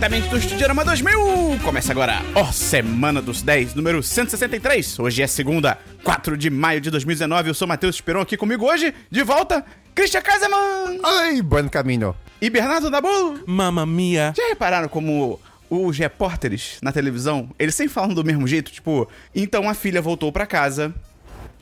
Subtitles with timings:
[0.00, 1.60] diretamente do Estudiorama 2000.
[1.62, 4.98] Começa agora, ó, Semana dos 10, número 163.
[4.98, 7.50] Hoje é segunda, 4 de maio de 2019.
[7.50, 9.62] Eu sou Matheus Esperon aqui comigo hoje, de volta,
[9.94, 12.16] Christian Kaiserman Ai, bom caminho.
[12.40, 13.40] e Bernardo Dabu.
[13.46, 14.32] Mamma mia.
[14.34, 18.72] Já repararam como os repórteres na televisão, eles sempre falam do mesmo jeito?
[18.72, 20.94] Tipo, então a filha voltou pra casa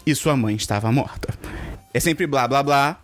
[0.06, 1.34] e sua mãe estava morta.
[1.92, 3.00] É sempre blá blá blá,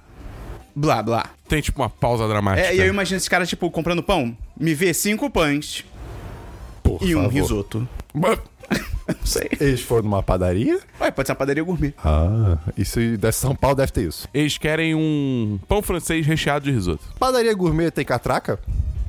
[0.77, 1.27] blá blá.
[1.49, 2.69] Tem tipo uma pausa dramática.
[2.69, 5.85] É, e eu imagino esse cara, tipo, comprando pão, me vê cinco pães
[6.83, 7.33] Por e um favor.
[7.33, 7.89] risoto.
[9.07, 9.49] Não sei.
[9.61, 10.81] Eles foram numa padaria?
[11.01, 11.93] Ué, pode ser uma padaria gourmet.
[12.03, 14.27] Ah, isso de São Paulo deve ter isso.
[14.33, 17.05] Eles querem um pão francês recheado de risoto.
[17.19, 18.59] Padaria gourmet tem catraca?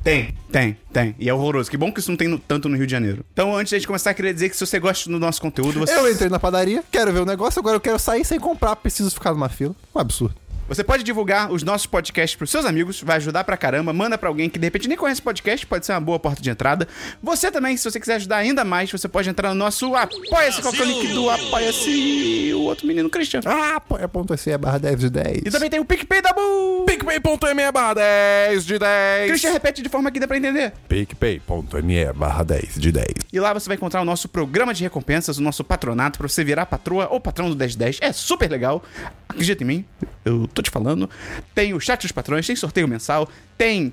[0.04, 1.14] Tem, tem, tem.
[1.18, 1.70] E é horroroso.
[1.70, 3.24] Que bom que isso não tem no- tanto no Rio de Janeiro.
[3.32, 5.40] Então, antes de a gente começar, eu queria dizer que se você gosta do nosso
[5.40, 5.96] conteúdo, você...
[5.96, 9.10] Eu entrei na padaria, quero ver o negócio, agora eu quero sair sem comprar, preciso
[9.10, 9.74] ficar numa fila.
[9.94, 10.34] Um absurdo.
[10.68, 13.92] Você pode divulgar os nossos podcasts pros seus amigos, vai ajudar pra caramba.
[13.92, 16.50] Manda pra alguém que de repente nem conhece podcast, pode ser uma boa porta de
[16.50, 16.88] entrada.
[17.22, 20.74] Você também, se você quiser ajudar ainda mais, você pode entrar no nosso Apoia-se, qual
[20.74, 23.40] é o link do Apoia-se, o outro menino, Christian.
[23.44, 25.38] Ah, apoia.se barra 10 de 10.
[25.46, 26.84] E também tem o PicPay da Bu.
[26.86, 29.28] PicPay.me barra 10 de 10.
[29.28, 30.72] Christian repete de forma que dê pra entender.
[30.88, 33.06] PicPay.me barra 10 de 10.
[33.32, 36.42] E lá você vai encontrar o nosso programa de recompensas, o nosso patronato, pra você
[36.42, 37.98] virar patroa ou patrão do 1010.
[38.00, 38.82] É super legal.
[39.28, 39.84] Acredita em mim,
[40.24, 41.08] eu tô te falando.
[41.54, 43.92] Tem o chat dos patrões, tem sorteio mensal, tem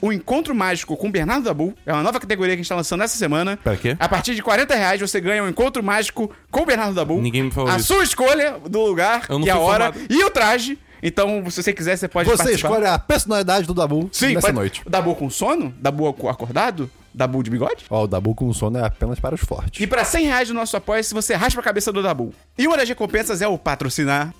[0.00, 1.72] o Encontro Mágico com o Bernardo Dabu.
[1.86, 3.56] É uma nova categoria que a gente tá lançando essa semana.
[3.56, 3.96] Pra quê?
[3.98, 7.20] A partir de 40 reais você ganha um Encontro Mágico com o Bernardo Dabu.
[7.20, 7.86] Ninguém me falou A isso.
[7.94, 10.12] sua escolha do lugar Eu não e a fui hora formado.
[10.12, 10.78] e o traje.
[11.06, 12.68] Então, se você quiser, você pode Você participar.
[12.70, 14.82] escolhe a personalidade do Dabu Sim, nessa pode- noite.
[14.88, 15.74] Dabu com sono?
[15.78, 16.90] Dabu acordado?
[17.12, 17.84] Dabu de bigode?
[17.90, 19.80] Ó, o Dabu com sono é apenas para os fortes.
[19.82, 22.32] E pra 100 reais do nosso apoio, se você raspa a cabeça do Dabu.
[22.58, 24.32] E uma das recompensas é o patrocinar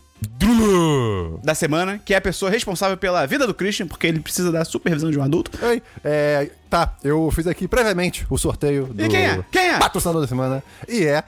[1.43, 4.64] da semana, que é a pessoa responsável pela vida do Christian, porque ele precisa da
[4.64, 5.51] supervisão de um adulto.
[5.64, 9.45] Oi, é, tá, eu fiz aqui previamente o sorteio do E quem é?
[9.51, 9.79] Quem é?
[9.79, 11.23] patrocinador da semana e é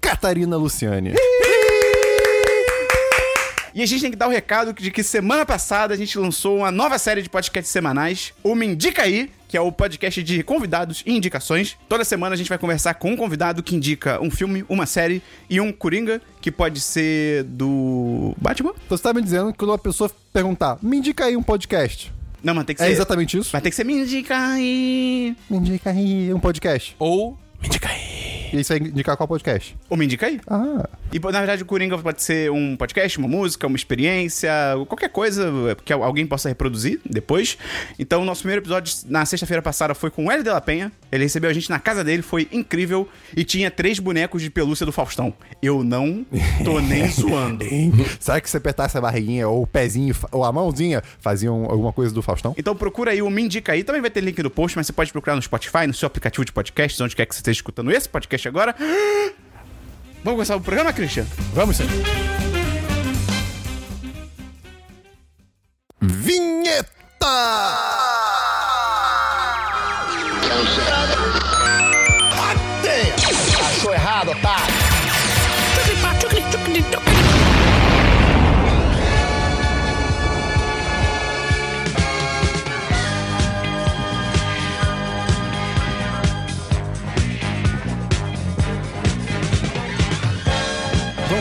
[0.00, 1.14] Catarina Luciane.
[3.74, 6.58] E a gente tem que dar o recado de que semana passada a gente lançou
[6.58, 10.42] uma nova série de podcasts semanais, o Me Indica Aí, que é o podcast de
[10.42, 11.76] convidados e indicações.
[11.88, 15.22] Toda semana a gente vai conversar com um convidado que indica um filme, uma série
[15.48, 18.72] e um Coringa, que pode ser do Batman.
[18.88, 22.12] Você tá me dizendo que quando uma pessoa perguntar, me indica aí um podcast.
[22.42, 22.92] Não, mas tem que É ser...
[22.92, 23.50] exatamente isso?
[23.50, 25.34] Vai ter que ser Me Indica Aí...
[25.50, 26.94] Me indica aí um podcast.
[26.98, 27.36] Ou.
[27.60, 28.26] Me indica aí.
[28.52, 29.76] E isso vai indicar qual podcast?
[29.90, 30.40] Ou Me Indica Aí.
[30.46, 34.50] Ah, E, na verdade, o Coringa pode ser um podcast, uma música, uma experiência,
[34.88, 37.58] qualquer coisa que alguém possa reproduzir depois.
[37.98, 40.92] Então, o nosso primeiro episódio na sexta-feira passada foi com o Hélio de la Penha.
[41.10, 43.08] Ele recebeu a gente na casa dele, foi incrível.
[43.36, 45.34] E tinha três bonecos de pelúcia do Faustão.
[45.60, 46.24] Eu não
[46.64, 47.64] tô nem zoando.
[48.20, 52.14] será que se apertasse a barriguinha ou o pezinho ou a mãozinha faziam alguma coisa
[52.14, 52.54] do Faustão?
[52.56, 53.82] Então procura aí o Me Indica aí.
[53.82, 56.44] Também vai ter link no post, mas você pode procurar no Spotify, no seu aplicativo
[56.44, 58.74] de podcasts, onde quer que você escutando esse podcast agora.
[60.24, 61.24] Vamos começar o programa, Christian?
[61.54, 61.84] Vamos sim.
[66.00, 67.95] Vinheta!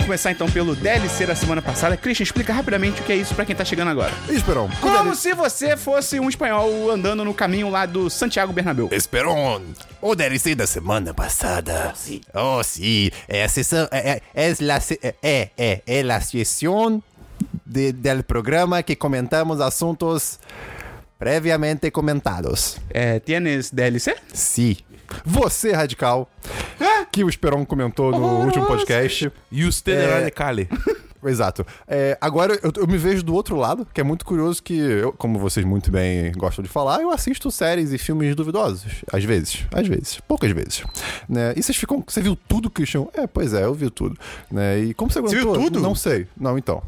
[0.05, 1.97] Vamos começar então pelo DLC da semana passada.
[1.97, 4.13] Christian, explica rapidamente o que é isso pra quem tá chegando agora.
[4.29, 4.69] Esperon.
[4.79, 8.87] Como se você fosse um espanhol andando no caminho lá do Santiago Bernabéu.
[8.91, 9.61] Esperon.
[9.99, 11.91] O DLC da semana passada.
[12.35, 13.09] Oh, sim.
[13.27, 13.87] É a sessão.
[13.91, 17.01] É, é, é, la, se- é, é, é la sessão
[17.65, 20.39] de, del programa que comentamos assuntos
[21.17, 22.77] previamente comentados.
[22.91, 24.15] É, tienes DLC?
[24.31, 24.77] Sim.
[25.23, 26.29] Você, radical,
[27.15, 29.31] que o Esperon comentou no último podcast.
[29.49, 30.19] E o Steder É.
[30.19, 30.67] Radicale.
[31.23, 31.65] Exato.
[31.87, 35.13] É, agora eu, eu me vejo do outro lado, que é muito curioso que, eu,
[35.13, 38.83] como vocês muito bem gostam de falar, eu assisto séries e filmes duvidosos.
[39.11, 39.65] Às vezes.
[39.73, 40.19] Às vezes.
[40.27, 40.83] Poucas vezes.
[41.27, 41.53] Né?
[41.55, 42.03] E vocês ficam.
[42.05, 43.05] Você viu tudo, Christian?
[43.13, 44.19] É, pois é, eu vi tudo.
[44.51, 44.79] Né?
[44.79, 45.71] E como você Você viu aguentou?
[45.71, 45.79] tudo?
[45.79, 46.27] Não sei.
[46.37, 46.83] Não, então.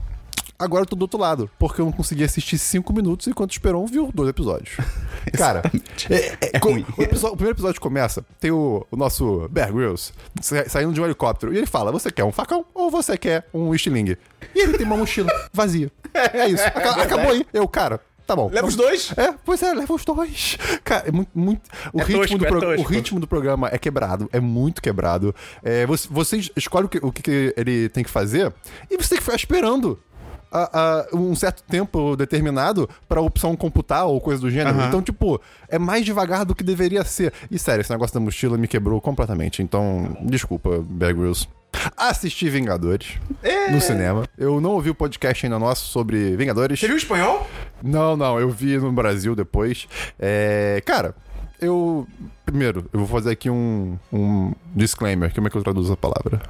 [0.59, 3.54] Agora eu tô do outro lado, porque eu não consegui assistir cinco minutos enquanto o
[3.54, 4.75] Esperon viu dois episódios.
[5.38, 5.62] Cara,
[6.09, 6.83] é, é- ruim.
[6.98, 10.12] o, episo- o primeiro episódio começa, tem o, o nosso Bear Grylls
[10.42, 13.48] sa- saindo de um helicóptero e ele fala: Você quer um facão ou você quer
[13.54, 14.18] um estilingue?
[14.56, 15.92] E ele tem uma mochila vazia.
[16.13, 16.63] É isso.
[16.74, 17.45] Aca- acabou aí.
[17.54, 18.50] Eu, cara, tá bom.
[18.51, 19.13] Leva os dois.
[19.15, 20.57] É, pois é, leva os dois.
[20.83, 21.30] Cara, é muito.
[21.36, 21.62] muito
[21.94, 22.81] o, É ritmo tosco, do é tosco.
[22.81, 25.36] o ritmo do programa é quebrado, é muito quebrado.
[25.62, 28.51] É, você, você escolhe o que, o que que ele tem que fazer
[28.89, 30.00] e você tem que ficar esperando.
[30.51, 30.69] A-
[31.11, 34.77] a- um certo tempo determinado pra opção computar ou coisa do gênero.
[34.77, 34.88] Aham.
[34.88, 35.39] Então, tipo,
[35.69, 37.33] é mais devagar do que deveria ser.
[37.51, 39.61] E sério, esse negócio da mochila me quebrou completamente.
[39.61, 41.47] Então, desculpa, Bear Grylls.
[41.95, 43.19] Assisti Vingadores
[43.71, 44.23] no cinema.
[44.38, 46.79] Eu não ouvi o podcast ainda nosso sobre Vingadores.
[46.79, 47.45] Você viu o espanhol?
[47.83, 49.88] Não, não, eu vi no Brasil depois.
[50.17, 51.13] É, cara,
[51.61, 52.07] eu.
[52.45, 55.31] Primeiro, eu vou fazer aqui um, um disclaimer.
[55.35, 56.41] Como é que eu traduzo a palavra?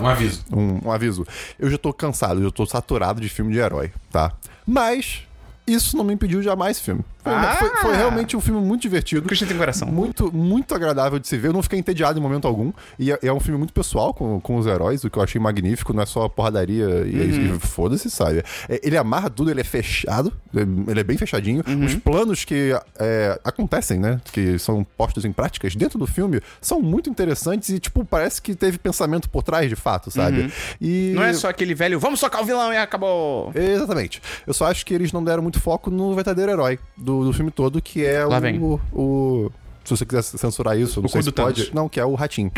[0.00, 0.44] Um aviso.
[0.52, 1.26] Um, um aviso.
[1.58, 4.32] Eu já tô cansado, eu já tô saturado de filme de herói, tá?
[4.66, 5.22] Mas.
[5.66, 7.02] Isso não me impediu de amar esse filme.
[7.24, 7.56] Foi, Ah!
[7.58, 9.22] foi- foi realmente um filme muito divertido.
[9.26, 9.88] Christian tem coração.
[9.88, 11.48] Muito, muito agradável de se ver.
[11.48, 12.72] Eu não fiquei entediado em momento algum.
[12.98, 15.40] E é, é um filme muito pessoal com, com os heróis, o que eu achei
[15.40, 15.92] magnífico.
[15.94, 17.56] Não é só porradaria e, Uhum.
[17.56, 18.44] e foda-se, sabe?
[18.68, 20.32] É, ele amarra tudo, ele é fechado.
[20.54, 21.64] é- Ele é bem fechadinho.
[21.66, 21.84] Uhum.
[21.86, 24.20] Os planos que é, acontecem, né?
[24.32, 28.54] Que são postos em práticas dentro do filme são muito interessantes e, tipo, parece que
[28.54, 30.52] teve pensamento por trás de fato, sabe?
[30.80, 31.12] E...
[31.14, 33.50] Não é só aquele velho, vamos socar o vilão e acabou.
[33.54, 34.20] Exatamente.
[34.46, 37.50] Eu só acho que eles não deram muito foco no verdadeiro herói do, do filme
[37.50, 38.58] todo, que é Lá o, vem.
[38.60, 39.50] o.
[39.84, 41.74] Se você quiser censurar isso, não O sei se do pode.
[41.74, 42.50] Não, que é o Ratinho.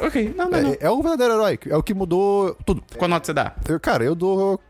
[0.00, 0.70] Ok, não, não, não.
[0.74, 2.82] É, é o verdadeiro herói, é o que mudou tudo.
[2.96, 3.54] Qual nota você dá?
[3.68, 4.60] Eu, cara, eu dou.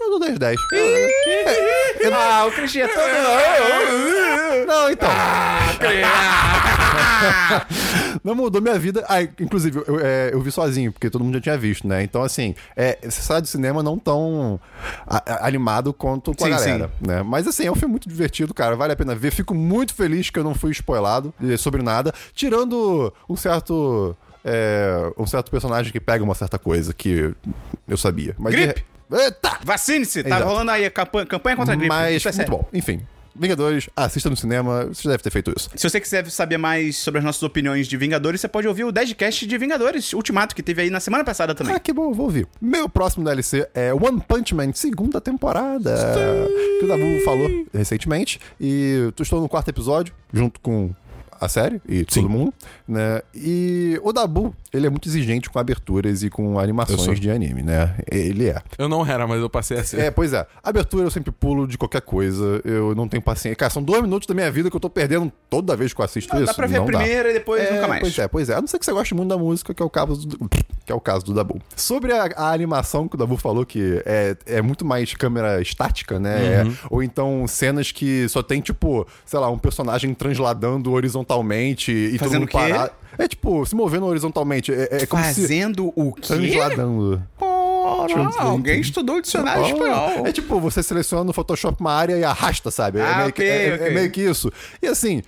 [0.00, 0.60] Eu dou 10 10.
[2.12, 4.66] Ah, o Christian é todo...
[4.66, 5.08] Não, então.
[5.10, 5.70] Ah,
[8.24, 9.04] Não mudou minha vida.
[9.06, 12.02] Ah, inclusive, eu, é, eu vi sozinho, porque todo mundo já tinha visto, né?
[12.02, 14.58] Então, assim, é, você sai do cinema não tão
[15.06, 17.22] a- a- animado quanto com a Sim, galera, né?
[17.22, 18.74] Mas, assim, é um filme muito divertido, cara.
[18.76, 19.30] Vale a pena ver.
[19.30, 24.16] Fico muito feliz que eu não fui spoilado eh, sobre nada, tirando um certo.
[24.42, 27.34] é, um certo personagem que pega uma certa coisa que
[27.86, 28.34] eu sabia.
[28.38, 28.84] Mas Gripe.
[29.12, 29.58] Eita!
[29.62, 30.44] Vacine-se, tá Exato.
[30.46, 31.88] rolando aí a campanha, campanha contra a gripe.
[31.88, 32.50] Mas, é muito sério.
[32.50, 32.68] bom.
[32.72, 33.00] Enfim,
[33.36, 34.86] Vingadores, assista no cinema.
[34.86, 35.70] Você deve ter feito isso.
[35.74, 38.92] Se você quiser saber mais sobre as nossas opiniões de Vingadores, você pode ouvir o
[38.92, 41.74] 10cast de Vingadores Ultimato, que teve aí na semana passada também.
[41.74, 42.46] Ah, que bom, vou ouvir.
[42.60, 45.94] Meu próximo DLC é One Punch Man, segunda temporada.
[46.78, 48.40] Que o Dabu falou recentemente.
[48.60, 50.94] E eu estou no quarto episódio, junto com
[51.44, 52.52] a série e todo mundo,
[52.86, 53.22] né?
[53.34, 57.94] E o Dabu, ele é muito exigente com aberturas e com animações de anime, né?
[58.10, 58.60] Ele é.
[58.78, 60.00] Eu não era, mas eu passei a ser.
[60.00, 60.46] É, pois é.
[60.62, 62.60] Abertura eu sempre pulo de qualquer coisa.
[62.64, 63.56] Eu não tenho paciência.
[63.56, 66.04] Cara, são dois minutos da minha vida que eu tô perdendo toda vez que eu
[66.04, 66.46] assisto Não, isso.
[66.52, 66.98] dá pra ver a Não dá.
[66.98, 68.00] primeira e depois É, nunca mais.
[68.00, 68.54] Pois é, pois é.
[68.54, 70.92] A não ser que você goste muito da música, que é o caso do, que
[70.92, 71.60] é o caso do Dabu.
[71.76, 76.18] Sobre a, a animação que o Dabu falou, que é, é muito mais câmera estática,
[76.18, 76.62] né?
[76.64, 76.70] Uhum.
[76.70, 80.90] É, ou então cenas que só tem, tipo, sei lá, um personagem transladando
[81.38, 82.56] horizontalmente e todo Fazendo mundo o quê?
[82.56, 82.92] parado.
[83.16, 84.72] É tipo, se movendo horizontalmente.
[84.72, 85.42] É, é como se.
[85.42, 86.22] Fazendo o quê?
[86.22, 87.22] Transladando.
[87.40, 88.48] Ora, Translating.
[88.48, 90.26] alguém estudou o dicionário Oh, espanhol.
[90.26, 93.00] É tipo, você seleciona no Photoshop uma área e arrasta, sabe?
[93.00, 93.90] Ah, é, meio que, ok, é- é ok.
[93.94, 94.50] meio que isso.
[94.82, 95.22] E assim.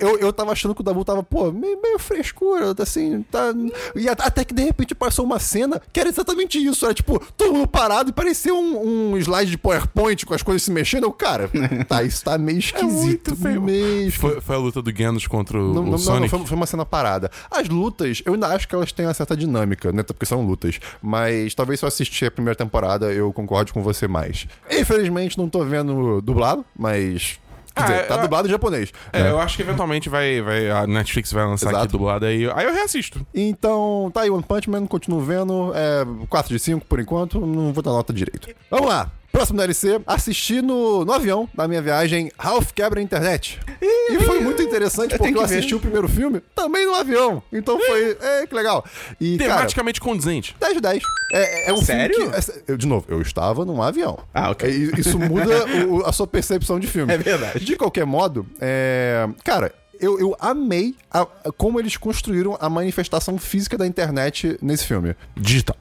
[0.00, 3.52] Eu, eu tava achando que o Dabu tava, pô, meio, meio frescura, assim, tá.
[3.94, 6.84] E a- até que de repente passou uma cena que era exatamente isso.
[6.84, 10.62] Era tipo, todo mundo parado e parecia um, um slide de PowerPoint com as coisas
[10.62, 11.04] se mexendo.
[11.04, 11.50] Eu, cara,
[11.88, 13.36] tá, isso tá meio esquisito.
[13.60, 16.28] meio Foi, foi a luta do Genos contra o, não, o não, não, Sonic.
[16.30, 17.30] foi, foi uma cena parada.
[17.50, 20.02] As lutas, eu ainda acho que elas têm uma certa dinâmica, né?
[20.02, 20.78] Porque são lutas.
[21.02, 24.46] Mas talvez se eu assistir a primeira temporada, eu concorde com você mais.
[24.70, 27.38] Infelizmente, não tô vendo dublado, mas.
[27.74, 28.92] Quer Ah, dizer, tá eu- dublado em japonês.
[29.12, 29.30] É, né?
[29.30, 31.84] eu acho que eventualmente vai, vai, a Netflix vai lançar Exato.
[31.84, 32.50] aqui dublado aí.
[32.54, 33.24] Aí eu reassisto.
[33.34, 35.72] Então, tá aí One Punch Man, continuo vendo.
[35.74, 38.48] É 4 de 5 por enquanto, não vou dar nota direito.
[38.70, 39.10] Vamos lá!
[39.32, 43.60] Próximo DLC, assisti no, no avião, na minha viagem, Ralph Quebra a Internet.
[43.80, 47.42] E foi muito interessante porque eu assisti o primeiro filme também no avião.
[47.52, 48.16] Então foi.
[48.20, 48.84] É, que legal.
[49.20, 50.56] E, cara, Tematicamente condizente.
[50.58, 51.02] 10 de 10.
[51.32, 52.16] É, é um Sério?
[52.16, 52.36] filme que.
[52.50, 54.18] é- eu, de novo, eu estava num avião.
[54.34, 54.68] Ah, ok.
[54.68, 57.12] E isso muda o- a sua percepção de filme.
[57.12, 57.64] É verdade.
[57.64, 59.72] De qualquer modo, é, cara.
[60.02, 65.14] Eu, eu amei a- a- como eles construíram a manifestação física da internet nesse filme.
[65.36, 65.76] Digital.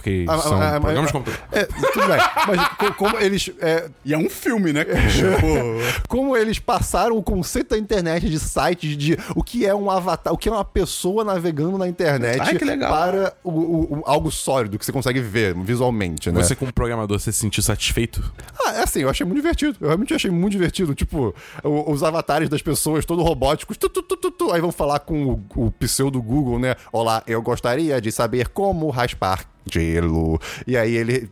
[0.00, 1.46] Porque Ah, são ah, ah, programas ah, de computador.
[1.52, 2.18] É, tudo bem.
[2.48, 3.50] Mas co- como eles.
[3.60, 4.84] é, E é um filme, né,
[6.08, 10.32] como eles passaram o conceito da internet de sites, de o que é um avatar,
[10.32, 12.90] o que é uma pessoa navegando na internet Ai, que legal.
[12.90, 16.42] para o- o- o- algo sólido que você consegue ver visualmente, né?
[16.42, 18.32] Você, como programador, você se sentiu satisfeito?
[18.64, 19.76] Ah, é assim, eu achei muito divertido.
[19.80, 20.94] Eu realmente achei muito divertido.
[20.94, 24.52] Tipo, o- os avatares das pessoas, todo robóticos, tu, tu, tu, tu, tu.
[24.52, 26.74] aí vão falar com o, o pseudo Google, né?
[26.92, 30.40] Olá, eu gostaria de saber como raspar gelo.
[30.66, 31.28] E aí ele,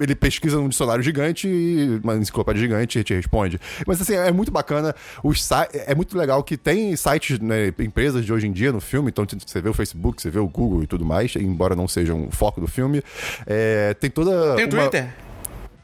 [0.00, 3.60] ele pesquisa num dicionário gigante, e uma enciclopédia gigante e te responde.
[3.86, 4.94] Mas assim, é muito bacana.
[5.22, 9.10] Os é muito legal que tem sites, né, empresas de hoje em dia no filme,
[9.10, 12.14] então você vê o Facebook, você vê o Google e tudo mais, embora não seja
[12.14, 13.02] um foco do filme.
[13.46, 14.54] É, tem toda.
[14.56, 15.08] Tem o uma- Twitter?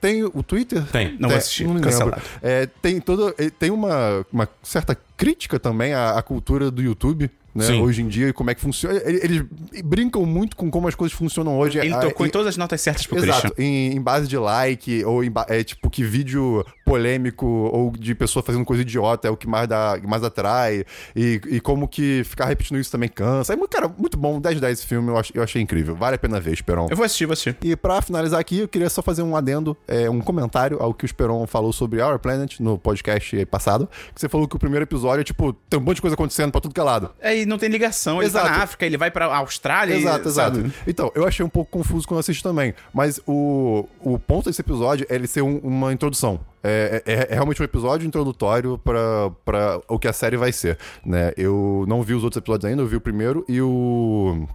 [0.01, 0.85] tem o Twitter?
[0.87, 1.17] Tem.
[1.19, 2.17] Não vou assistir, me cancelado.
[2.17, 2.31] lembro.
[2.43, 3.33] É, tem toda.
[3.59, 7.29] Tem uma, uma certa crítica também à, à cultura do YouTube.
[7.55, 9.01] Né, hoje em dia e como é que funciona.
[9.05, 9.43] Eles,
[9.85, 11.79] brincam muito com como as coisas funcionam hoje.
[11.79, 15.05] Ele Ah, tocou em todas as notas certas pro Exato, em, em base de like,
[15.05, 19.37] ou em é tipo que vídeo polêmico ou de pessoa fazendo coisa idiota é o
[19.37, 20.85] que mais dá, mais atrai,
[21.17, 23.53] e, e como que ficar repetindo isso também cansa.
[23.53, 25.95] É, muito- cara, muito bom, 10 de 10 esse filme, eu, ach- eu achei incrível.
[25.95, 26.87] Vale a pena ver, Esperon.
[26.91, 27.57] Eu vou assistir, vou assistir.
[27.63, 31.05] E pra finalizar aqui, eu queria só fazer um adendo, é, um comentário ao que
[31.05, 33.89] o Esperon falou sobre Our Planet no podcast passado.
[34.15, 36.51] Que você falou que o primeiro episódio é tipo, tem um monte de coisa acontecendo
[36.53, 37.11] pra tudo que é lado.
[37.41, 38.23] Aí não tem ligação.
[38.23, 38.57] Ele tá Exato.
[38.57, 39.95] na África, ele vai pra Austrália.
[39.95, 40.57] e- Exato, exato.
[40.57, 40.73] sabe?
[40.87, 42.75] Então, eu achei um pouco confuso quando eu assisti também.
[42.93, 46.41] Mas o, o ponto desse episódio é ele ser um- uma introdução.
[46.63, 50.79] É, é- é realmente um episódio introdutório pra, pra o que a série vai ser.
[51.05, 51.33] Né?
[51.37, 54.47] Eu não vi os outros episódios ainda, eu vi o primeiro e o.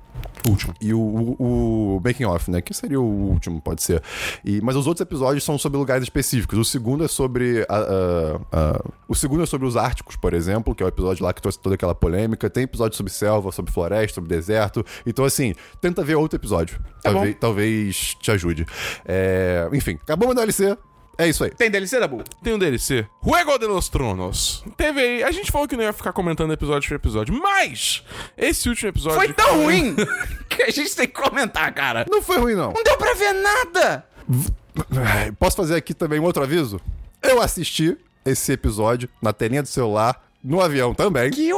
[0.48, 0.74] Último.
[0.82, 2.62] E o, o, o Making Off, né?
[2.62, 4.02] Que seria o último, pode ser.
[4.44, 6.58] E, mas os outros episódios são sobre lugares específicos.
[6.60, 7.66] O segundo é sobre.
[7.70, 11.24] a- a- a- o segundo é sobre os Árticos, por exemplo, que é o episódio
[11.24, 12.50] lá que trouxe toda aquela polêmica.
[12.50, 14.86] Tem episódio sobre selva, sobre floresta, sobre deserto.
[15.06, 16.80] Então, assim, tenta ver outro episódio.
[17.02, 17.16] Tá bom.
[17.20, 18.66] talvez, talvez te ajude.
[19.06, 20.78] É, enfim, acabou o DLC.
[21.18, 21.52] É isso aí.
[21.52, 22.24] Tem DLC, Dabu?
[22.44, 23.06] Tem um DLC.
[23.24, 24.64] Juego de los Tronos.
[24.76, 25.24] Teve aí.
[25.24, 28.04] A gente falou que não ia ficar comentando episódio por episódio, mas
[28.38, 29.18] esse último episódio.
[29.18, 29.96] Foi tão ruim
[30.50, 32.06] que a gente tem que comentar, cara.
[32.10, 32.74] Não foi ruim, não.
[32.74, 34.06] Não deu pra ver nada.
[35.38, 36.82] Posso fazer aqui também um outro aviso?
[37.22, 41.30] Eu assisti esse episódio na telinha do celular, no avião também.
[41.30, 41.54] Que.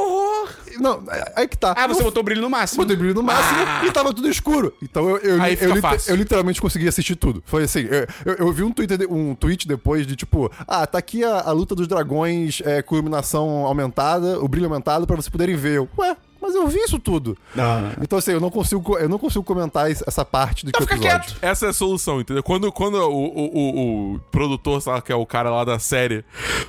[0.80, 1.74] Não, é- aí que tá.
[1.76, 2.82] Ah, você Não botou o brilho no máximo.
[2.82, 3.84] Botei brilho no máximo Ah.
[3.86, 4.74] e tava tudo escuro.
[4.82, 6.10] Então eu, eu, eu, fácil.
[6.12, 7.42] eu literalmente consegui assistir tudo.
[7.46, 10.98] Foi assim, eu, eu, eu vi um tweet, um tweet depois de tipo, ah, tá
[10.98, 15.28] aqui a, a luta dos dragões é, com iluminação aumentada, o brilho aumentado pra vocês
[15.28, 15.76] poderem ver.
[15.78, 16.16] Eu, Ué,
[16.46, 17.36] mas eu vi isso tudo.
[17.54, 17.92] Não.
[18.00, 20.78] Então assim, eu não consigo, co- eu não consigo comentar es- essa parte do que
[20.78, 21.26] o fica episódio.
[21.26, 21.38] quieto.
[21.42, 22.42] Essa é a solução, entendeu?
[22.42, 26.24] Quando, quando o, o, o, o produtor, lá, que é o cara lá da série,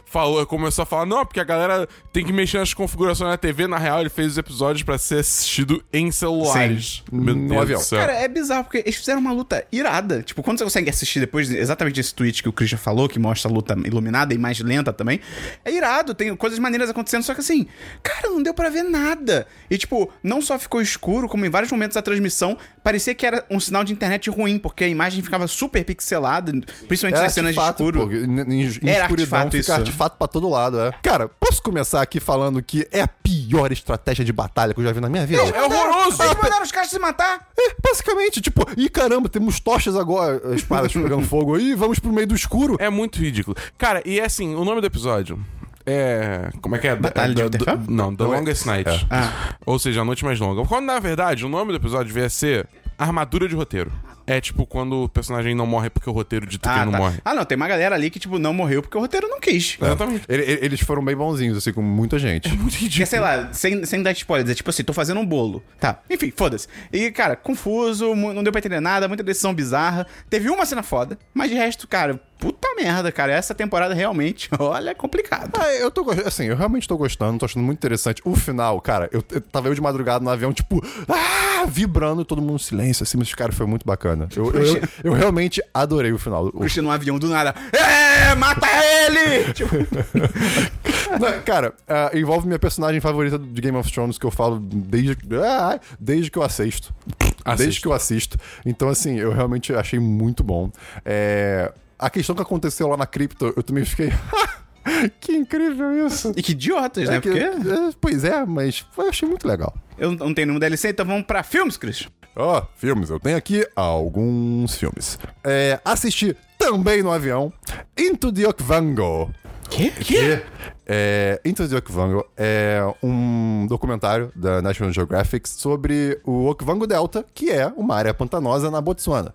[0.06, 3.68] falou, começou a falar, não, porque a galera tem que mexer nas configurações na TV,
[3.68, 7.04] na real, ele fez os episódios pra ser assistido em celulares.
[7.12, 7.80] Meu No Deus avião.
[7.80, 8.00] do céu.
[8.00, 10.22] Cara, é bizarro, porque eles fizeram uma luta irada.
[10.24, 13.20] Tipo, quando você consegue assistir depois de- exatamente desse tweet que o Christian falou, que
[13.20, 15.20] mostra a luta iluminada e mais lenta também,
[15.64, 17.68] é irado, tem coisas maneiras acontecendo, só que assim,
[18.02, 19.48] cara, não deu pra ver nada.
[19.70, 23.46] E tipo, não só ficou escuro, como em vários momentos da transmissão, parecia que era
[23.50, 26.52] um sinal de internet ruim, porque a imagem ficava super pixelada,
[26.88, 28.08] principalmente É nas cenas de escuro.
[28.08, 28.14] pô.
[28.14, 29.72] Em, em- em Era escuridão artefato fica isso.
[29.74, 30.92] artefato pra todo lado, é.
[31.04, 34.92] Cara, posso começar aqui falando que é a pior estratégia de batalha que eu já
[34.94, 35.42] vi na minha vida?
[35.42, 36.22] É horroroso!
[36.24, 37.48] Eles mandaram os caras se matar!
[37.60, 42.28] É, basicamente, tipo, ih caramba, temos tochas agora, espadas pegando fogo aí, vamos pro meio
[42.28, 42.78] do escuro.
[42.80, 43.56] É muito ridículo.
[43.78, 45.40] Cara, e é assim, o nome do episódio
[45.88, 46.50] é.
[46.62, 46.96] Como é que é?
[46.96, 47.78] Batalha de É, Winterfell?
[47.78, 49.08] do- Não, The é- Longest Night.
[49.10, 49.56] Ah.
[49.66, 50.64] Ou seja, a noite mais longa.
[50.68, 52.68] Quando na verdade o nome do episódio devia ser
[52.98, 53.92] Armadura de Roteiro.
[54.30, 56.92] É tipo quando o personagem não morre porque o roteiro dita que Ah, ele não
[56.92, 56.98] tá.
[56.98, 57.18] morre.
[57.24, 59.78] ah, não, tem uma galera ali que, tipo, não morreu porque o roteiro não quis.
[59.82, 60.26] Exatamente.
[60.28, 62.50] Ele- ele- Eles foram bem bonzinhos, assim, com muita gente.
[62.50, 63.08] Muito Que, ridículo.
[63.08, 65.64] sei lá, sem, sem dar spoilers, é tipo assim, tô fazendo um bolo.
[65.80, 66.68] Tá, enfim, foda-se.
[66.92, 70.06] E, cara, confuso, não deu pra entender nada, muita decisão bizarra.
[70.30, 73.34] Teve uma cena foda, mas de resto, cara, puta merda, cara.
[73.34, 75.52] Essa temporada realmente, olha, é complicado.
[75.60, 78.22] Ah, eu tô gostando, assim, eu realmente tô gostando, tô achando muito interessante.
[78.24, 82.42] O final, cara, eu, eu tava eu de madrugada no avião, tipo, ah, vibrando, todo
[82.42, 84.30] mundo em silêncio, assim, mas, cara, foi muito bacana.
[84.36, 86.46] Eu, eu, eu, realmente adorei o final.
[86.54, 87.56] O- no avião do nada.
[87.74, 89.52] É, mata ele!
[89.54, 89.76] tipo,
[91.20, 95.18] Não, cara, ah, envolve minha personagem favorita de Game of Thrones que eu falo desde,
[95.44, 96.94] ah, desde que eu assisto.
[97.20, 97.82] Desde Assisto.
[97.82, 98.38] que eu assisto.
[98.66, 100.70] Então, assim, eu realmente achei muito bom.
[101.06, 104.12] É, a questão que aconteceu lá na cripto, eu também fiquei.
[105.20, 106.32] que incrível isso!
[106.36, 107.18] e que idiotas, né?
[107.18, 109.74] É que- Porque é, pois é, mas eu achei muito legal.
[109.98, 112.10] eu não tenho nenhum DLC, então vamos pra filmes, Christian.
[112.36, 115.18] Ó, filmes, eu tenho aqui alguns filmes.
[115.44, 117.52] É, assisti também no avião
[117.98, 119.34] Into the Okvango.
[119.70, 119.90] Que?
[119.92, 120.42] Que?
[120.86, 127.50] É, Into the Okvango é um documentário da National Geographic sobre o Okvango Delta, que
[127.52, 129.34] é uma área pantanosa na Botsuana.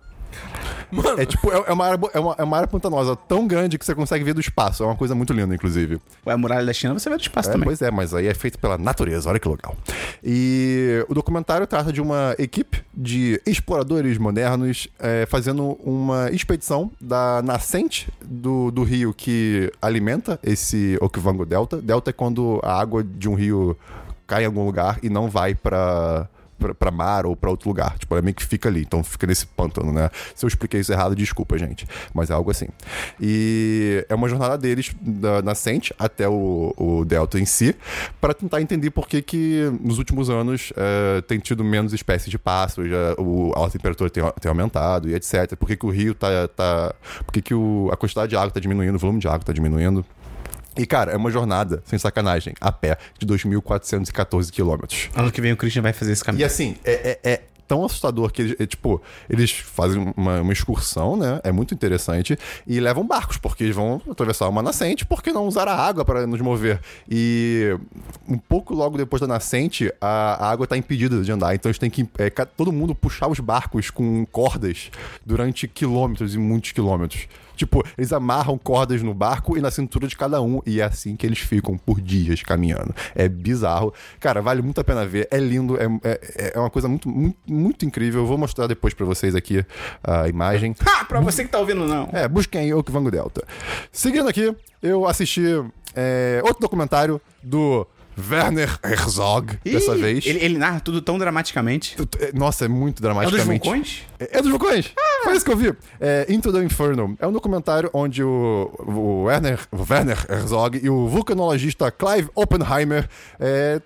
[0.91, 3.77] Mano, É tipo, é, é uma área, é, uma, é uma área pantanosa tão grande
[3.79, 4.83] que você consegue ver do espaço.
[4.83, 5.99] É uma coisa muito linda, inclusive.
[6.25, 7.65] Ué, a muralha da China você vai do espaço É, também.
[7.65, 9.75] pois é, mas aí é feito pela natureza, olha que legal.
[10.23, 17.41] E o documentário trata de uma equipe de exploradores modernos é, fazendo uma expedição da
[17.43, 21.81] nascente do, do rio que alimenta esse Okvango Delta.
[21.81, 23.75] Delta é quando a água de um rio
[24.27, 26.27] cai em algum lugar e não vai pra
[26.73, 27.97] pra mar ou pra outro lugar.
[27.97, 30.09] Tipo, é meio que fica ali, então fica nesse pântano, né?
[30.35, 31.87] Se eu expliquei isso errado, desculpa, gente.
[32.13, 32.67] Mas é algo assim.
[33.19, 37.75] E é uma jornada deles, da nascente até o, o Delta em si,
[38.21, 42.37] pra tentar entender por que que nos últimos anos eh, tem tido menos espécies de
[42.37, 45.55] pássaros, já, o, a temperatura tem, tem aumentado e etc.
[45.55, 46.47] Por que que o rio tá...
[46.47, 46.93] tá
[47.25, 49.53] por que que o, a quantidade de água tá diminuindo, o volume de água tá
[49.53, 50.05] diminuindo.
[50.77, 55.09] E, cara, é uma jornada, sem sacanagem, a pé, de 2.414 quilômetros.
[55.15, 56.45] Ano que vem o Christian vai fazer esse E caminho.
[56.45, 61.15] assim, é, é- é tão assustador que eles, é, tipo, eles fazem uma, uma excursão,
[61.15, 61.39] né?
[61.43, 62.37] É muito interessante.
[62.67, 66.27] E levam barcos, porque eles vão atravessar uma nascente, porque não usar a água para
[66.27, 66.79] nos mover.
[67.09, 67.75] E
[68.27, 71.55] um pouco logo depois da nascente, a, a água tá impedida de andar.
[71.55, 74.91] Então eles têm que, é, todo mundo puxar os barcos com cordas
[75.25, 77.27] durante quilômetros e muitos quilômetros.
[77.55, 80.61] Tipo, eles amarram cordas no barco e na cintura de cada um.
[80.65, 82.93] E é assim que eles ficam por dias caminhando.
[83.15, 83.93] É bizarro.
[84.19, 85.27] Cara, vale muito a pena ver.
[85.31, 85.77] É lindo.
[85.77, 88.21] É, é, é uma coisa muito, muito, muito incrível.
[88.21, 89.65] Eu vou mostrar depois pra vocês aqui
[90.03, 90.75] a imagem.
[90.95, 92.07] Ah, pra você que tá ouvindo, não.
[92.13, 93.43] É, busquem aí Okvango Delta.
[93.91, 95.43] Seguindo aqui, eu assisti
[95.95, 97.87] é, outro documentário do
[98.29, 100.25] Werner Herzog, dessa Ih, vez.
[100.25, 101.95] Ele, ele narra tudo tão dramaticamente.
[102.33, 103.63] Nossa, é muito É o dos dramaticamente.
[103.63, 104.03] vulcões?
[104.19, 104.91] É dos vulcões!
[105.23, 105.73] Foi isso que eu vi.
[105.99, 107.15] É Into the Inferno.
[107.19, 113.07] É um documentário onde o, o Werner, o Werner Herzog e o vulcanologista Clive Oppenheimer
[113.39, 113.81] é,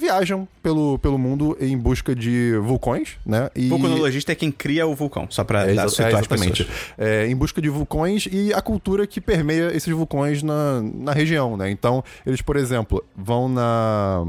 [0.00, 3.50] viajam pelo, pelo mundo em busca de vulcões, né?
[3.54, 3.68] E...
[3.68, 6.66] Vulcanologista é quem cria o vulcão, só pra É, dar, situar é, exatamente.
[6.98, 11.56] É, em busca de vulcões e a cultura que permeia esses vulcões na, na região,
[11.56, 11.70] né?
[11.70, 14.26] Então, eles, por exemplo, vão na.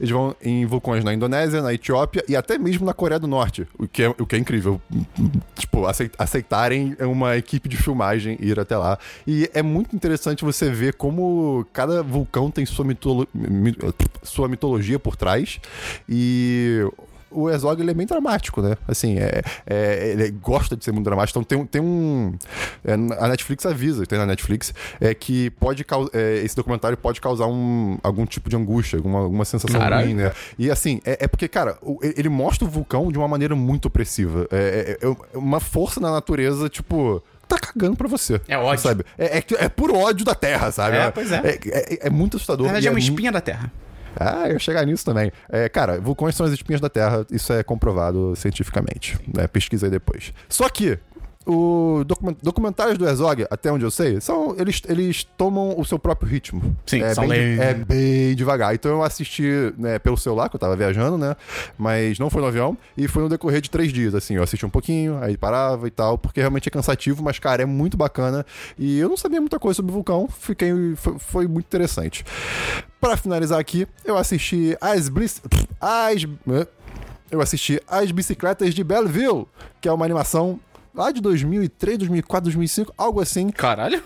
[0.00, 3.66] Eles vão em vulcões na Indonésia, na Etiópia e até mesmo na Coreia do Norte,
[3.78, 4.80] o que é, o que é incrível.
[5.54, 8.98] Tipo, acei- aceitarem uma equipe de filmagem ir até lá.
[9.26, 13.76] E é muito interessante você ver como cada vulcão tem sua, mitolo- mi-
[14.34, 15.60] sua mitologia por trás.
[16.08, 16.86] E
[17.30, 18.76] o Herzog ele é bem dramático, né?
[18.86, 21.36] Assim, é, é- ele gosta de ser muito dramático.
[21.40, 22.34] Então tem, um- tem um.
[22.84, 27.46] é, a Netflix avisa, tem na Netflix, é que pode é, esse documentário pode causar
[27.46, 30.06] um, algum tipo de angústia, alguma, alguma sensação Caralho.
[30.06, 30.32] ruim, né?
[30.58, 33.86] E assim, é, é porque, cara, o- ele mostra o vulcão de uma maneira muito
[33.86, 34.46] opressiva.
[34.52, 37.22] É, é- uma força na natureza, tipo.
[37.46, 38.40] Tá cagando pra você.
[38.48, 38.82] É ódio.
[38.82, 39.04] Sabe?
[39.18, 40.96] É, é, é puro ódio da Terra, sabe?
[40.96, 41.36] É, pois é.
[41.44, 42.66] É, é- é muito assustador.
[42.66, 43.70] Na verdade, é uma espinha da Terra.
[44.18, 45.32] Ah, eu chegar nisso também.
[45.48, 49.18] É, cara, vulcões são as espinhas da Terra, isso é comprovado cientificamente.
[49.32, 49.46] Né?
[49.46, 50.32] Pesquisa aí depois.
[50.48, 50.98] Só que.
[51.46, 55.98] O document- documentários do Herzog, até onde eu sei, são eles, eles tomam o seu
[55.98, 56.74] próprio ritmo.
[56.86, 58.74] Sim, é são bem, é bem devagar.
[58.74, 61.36] Então eu assisti né, pelo celular, que eu tava viajando, né?
[61.76, 62.78] Mas não foi no avião.
[62.96, 64.36] E foi no decorrer de três dias, assim.
[64.36, 67.66] Eu assisti um pouquinho, aí parava e tal, porque realmente é cansativo, mas, cara, é
[67.66, 68.46] muito bacana.
[68.78, 70.72] E eu não sabia muita coisa sobre o vulcão, fiquei.
[70.96, 72.24] Foi, foi muito interessante.
[72.98, 75.42] Pra finalizar aqui, eu assisti as Bliss.
[75.78, 76.24] As.
[77.30, 79.46] Eu assisti As Bicicletas de Belleville,
[79.80, 80.60] que é uma animação
[80.94, 83.50] lá de 2003, 2004, 2005, algo assim.
[83.50, 84.02] Caralho.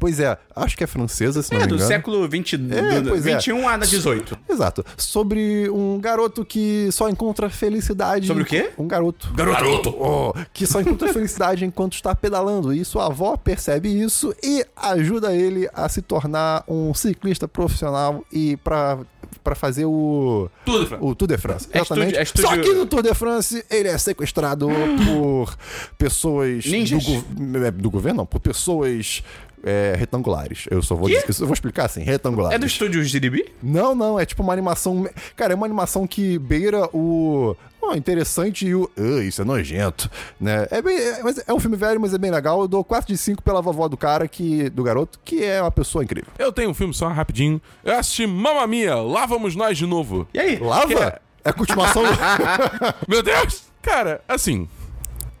[0.00, 1.88] Pois é, acho que é francesa, se não É me do engano.
[1.88, 3.34] século 20, É, do, pois é.
[3.36, 4.36] 21 a 18.
[4.50, 4.84] Exato.
[4.96, 8.26] Sobre um garoto que só encontra felicidade.
[8.26, 8.72] Sobre o quê?
[8.76, 9.32] Um garoto.
[9.32, 9.90] Garoto.
[9.96, 12.74] Oh, que só encontra felicidade enquanto está pedalando.
[12.74, 18.56] E sua avó percebe isso e ajuda ele a se tornar um ciclista profissional e
[18.56, 18.98] pra,
[19.42, 20.48] pra fazer o.
[20.64, 20.98] Tudo, Fran.
[21.00, 21.68] O Tour de France.
[21.72, 22.06] É Exatamente.
[22.08, 24.68] estúdio- é estúdio- Só que no Tour de France ele é sequestrado
[25.06, 25.56] por
[25.98, 26.64] pessoas.
[26.66, 27.04] Ninjas?
[27.04, 28.26] Do, é, do governo, não.
[28.26, 29.22] Por pessoas.
[29.64, 30.64] é, retangulares.
[30.70, 32.56] Eu só vou dizer, eu vou explicar assim, retangulares.
[32.56, 33.44] É do estúdio Giribi?
[33.62, 35.08] Não, não, é tipo uma animação.
[35.36, 37.54] Cara, é uma animação que beira o.
[37.82, 38.90] ó, interessante e o.
[38.96, 40.10] "Ah, isso é nojento.
[40.40, 40.66] Né?
[40.70, 42.60] É, bem, é, mas é um filme velho, mas é bem legal.
[42.62, 45.70] Eu dou 4 de 5 pela vovó do cara, que, do garoto, que é uma
[45.70, 46.30] pessoa incrível.
[46.38, 47.60] Eu tenho um filme só rapidinho.
[47.84, 50.26] Eu assisti Mamma Mia, lá vamos nós de novo.
[50.32, 50.58] E aí?
[50.58, 50.86] Lava?
[50.86, 52.10] Que é- É a continuação do.
[53.08, 53.64] Meu Deus!
[53.82, 54.68] Cara, assim,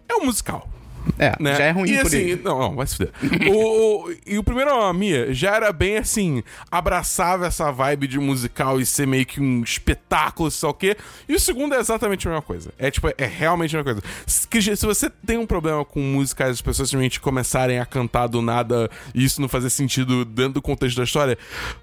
[0.08, 0.68] é um musical.
[1.18, 1.54] É, né?
[1.56, 2.40] já é ruim e por assim, aí.
[2.42, 3.12] não, não, vai se fuder.
[3.50, 8.18] o, o- e o primeiro Mamma Mia já era bem assim, abraçava essa vibe de
[8.18, 10.96] musical e ser meio que um espetáculo, sei lá o quê.
[11.28, 12.72] E o segundo é exatamente a mesma coisa.
[12.78, 14.14] É tipo, é realmente a mesma coisa.
[14.26, 18.40] Se, se você tem um problema com musicais, as pessoas simplesmente começarem a cantar do
[18.42, 21.36] nada e isso não fazer sentido dentro do contexto da história,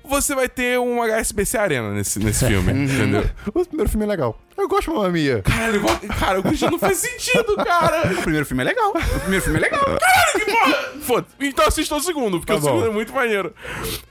[0.03, 3.29] você vai ter um HSBC Arena nesse, nesse filme, entendeu?
[3.53, 4.39] O primeiro filme é legal.
[4.59, 5.41] Eu gosto de Mamma Mia.
[5.41, 8.11] Caralho, igual- cara, o Christian não faz sentido, cara.
[8.13, 8.89] O primeiro filme é legal.
[8.91, 9.83] O primeiro filme é legal.
[9.85, 10.89] Caralho, que porra!
[11.01, 11.27] Foda.
[11.39, 13.53] Então assista o segundo, porque Tá o segundo é muito maneiro.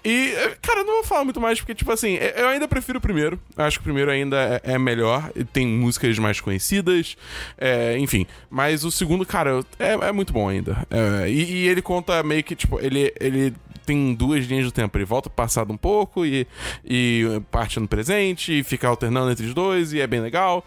[0.04, 2.66] E, eh, cara, eu não vou falar muito mais, porque, tipo assim, eh, eu ainda
[2.66, 3.38] prefiro o primeiro.
[3.56, 5.30] Eu Acho que o primeiro ainda é é melhor.
[5.36, 7.16] e Tem músicas mais conhecidas,
[7.56, 8.26] é, enfim.
[8.50, 10.86] Mas o segundo, cara, é, é muito bom ainda.
[10.90, 13.12] É, e, e ele conta meio que, tipo, ele.
[13.20, 13.54] ele
[13.88, 14.96] tem duas linhas do tempo.
[14.98, 16.46] Ele volta pro passado um pouco e,
[16.84, 20.64] e parte no presente e fica alternando entre os dois e é bem legal.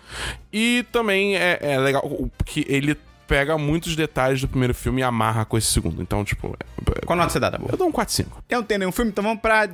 [0.52, 2.02] E também é, é legal
[2.38, 6.02] porque ele pega muitos detalhes do primeiro filme e amarra com esse segundo.
[6.02, 6.54] Então, tipo,
[7.00, 7.68] é- Qual nota você dá, Dabu?
[7.72, 8.26] eu dou um 4-5.
[8.50, 9.70] Eu não tenho nenhum filme, então vamos pra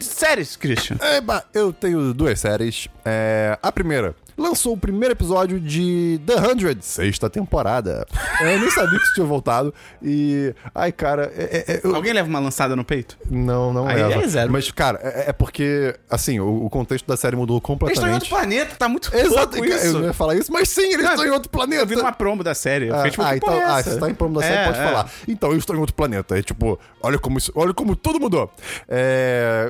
[0.00, 0.98] séries, Christian.
[1.16, 2.88] Eba, eu tenho duas séries.
[3.04, 8.06] É, a primeira lançou o primeiro episódio de The Hundred, sexta temporada.
[8.40, 9.74] Eu nem sabia que isso tinha voltado.
[10.02, 10.54] E.
[10.74, 13.18] Ai, cara, é- é- é- eu- Alguém leva uma lançada no peito?
[13.28, 14.22] não, não Aí leva.
[14.22, 14.52] é zero.
[14.52, 17.78] Mas, cara, é, é porque, assim, o, o contexto da série mudou Eles estão em
[17.78, 18.14] completamente.
[18.14, 19.98] outro planeta, tá muito Exato, louco eu isso.
[19.98, 21.82] não ia falar isso, mas sim, eles Não, estão em outro planeta.
[21.82, 22.90] Eu vi uma promo da série.
[22.92, 25.10] Ah, tipo, ah, então, é ah, você tá em promo da série, É, pode falar.
[25.26, 26.38] Então, eu estou em outro planeta.
[26.38, 28.50] É tipo, olha como, isso, olha como tudo mudou.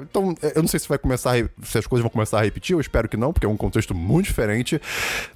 [0.02, 2.80] Então, eu não sei se vai começar se as coisas vão começar a repetir, eu
[2.80, 4.57] espero que não, porque é um contexto muito diferente.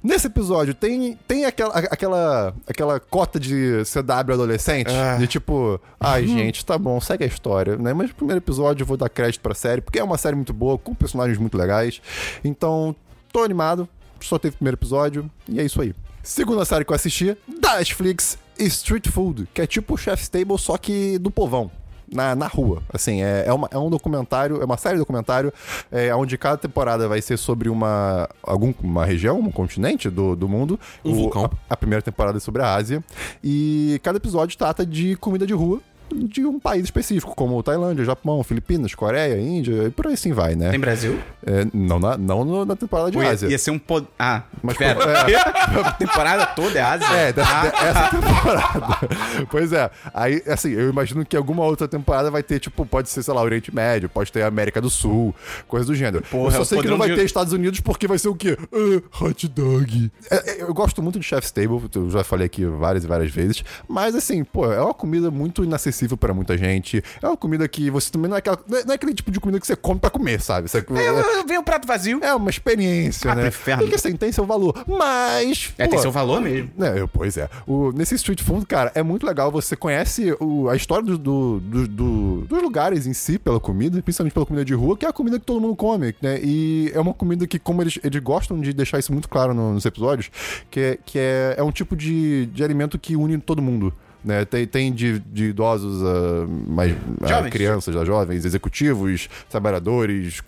[0.03, 5.17] Nesse episódio, tem, tem aquela, aquela, aquela cota de CW adolescente, Ah.
[5.17, 7.93] de tipo, ai, gente, tá bom, segue a história, né?
[7.93, 10.53] Mas no primeiro episódio eu vou dar crédito pra série, porque é uma série muito
[10.53, 12.01] boa, com personagens muito legais.
[12.43, 12.95] Então,
[13.31, 13.87] tô animado,
[14.21, 15.93] só teve o primeiro episódio, e é isso aí.
[16.21, 20.57] Segunda série que eu assisti, da Netflix, Street Food, que é tipo o Chef's Table,
[20.57, 21.69] só que do povão.
[22.13, 25.51] Na, na rua, assim, é, é, uma- é um documentário, é uma série de documentário,
[25.91, 30.47] é, onde cada temporada vai ser sobre uma, algum, uma região, um continente do, do
[30.47, 30.79] mundo.
[31.03, 31.45] Um O- vulcão.
[31.69, 33.03] A, a primeira temporada é sobre a Ásia.
[33.43, 35.81] E cada episódio trata de comida de rua
[36.13, 40.55] de um país específico, como Tailândia, Japão, Filipinas, Coreia, Índia, e por aí assim vai,
[40.55, 40.69] né?
[40.71, 41.19] Tem Brasil?
[41.45, 43.47] É, não, na, não na temporada de Ia, Ásia.
[43.49, 44.07] ia ser um pod...
[44.17, 44.95] Ah, Mas, pera.
[44.95, 47.05] pô, A temporada toda é Ásia?
[47.13, 49.45] É, dessa, Ah, essa temporada.
[49.49, 49.89] pois é.
[50.13, 53.41] Aí, assim, eu imagino que alguma outra temporada vai ter, tipo, pode ser, sei lá,
[53.41, 55.33] Oriente Médio, pode ter América do Sul,
[55.67, 56.23] coisa do gênero.
[56.29, 58.29] Porra, eu só é sei que não vai de- ter Estados Unidos porque vai ser
[58.29, 58.57] o quê?
[58.71, 60.11] Ah, hot dog.
[60.29, 63.31] É, é, eu gosto muito de Chef's Table, eu já falei aqui várias e várias
[63.31, 67.03] vezes, mas assim, pô, é uma comida muito inacessível pra muita gente.
[67.21, 69.31] É uma comida que você também não é, aquela, não é- não é aquele tipo
[69.31, 70.67] de comida que você come pra comer, sabe?
[70.69, 72.19] Você- eu, eu vi o prato vazio.
[72.23, 73.47] é uma experiência, Ah, né?
[73.47, 73.83] inferno.
[73.85, 74.83] E que assim, tem seu valor.
[74.87, 75.73] Mas.
[75.77, 76.71] É, pô, tem seu valor mesmo.
[76.79, 77.49] é, eu- pois é.
[77.67, 79.51] O, nesse Street Food, cara, é muito legal.
[79.51, 84.33] Você conhece o- a história do- do- do- dos lugares em si pela comida, principalmente
[84.33, 86.39] pela comida de rua, que é a comida que todo mundo come, né?
[86.41, 89.73] E é uma comida que, como eles, eles gostam de deixar isso muito claro no-
[89.73, 90.29] nos episódios,
[90.69, 93.93] que é, que é, é um tipo de, de alimento que une todo mundo.
[94.23, 94.45] Né?
[94.45, 97.51] Tem, tem de, de idosos a mais a Jovens.
[97.51, 100.41] crianças, a jovens, executivos, trabalhadores,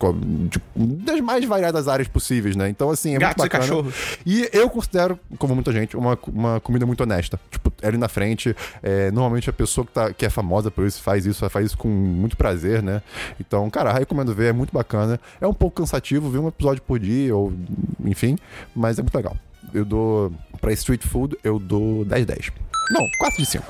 [0.48, 2.68] de- das mais variadas áreas possíveis, né?
[2.70, 3.62] Então, assim, é Gatos muito e bacana.
[3.68, 4.18] cachorros.
[4.24, 7.38] E eu considero, como muita gente, uma, uma comida muito honesta.
[7.50, 8.56] Tipo, é ali na frente.
[8.82, 11.76] é, normalmente a pessoa que, tá, que é famosa por isso faz isso, faz isso
[11.78, 13.02] com muito prazer, né?
[13.38, 15.20] Então, cara, recomendo ver, é muito bacana.
[15.40, 17.52] É um pouco cansativo ver um episódio por dia, ou
[18.04, 18.38] enfim,
[18.74, 19.36] mas é muito legal.
[19.74, 20.32] Eu dou.
[20.60, 22.50] Pra Street Food, eu dou 10-10.
[22.90, 23.64] Não, 4 de 5.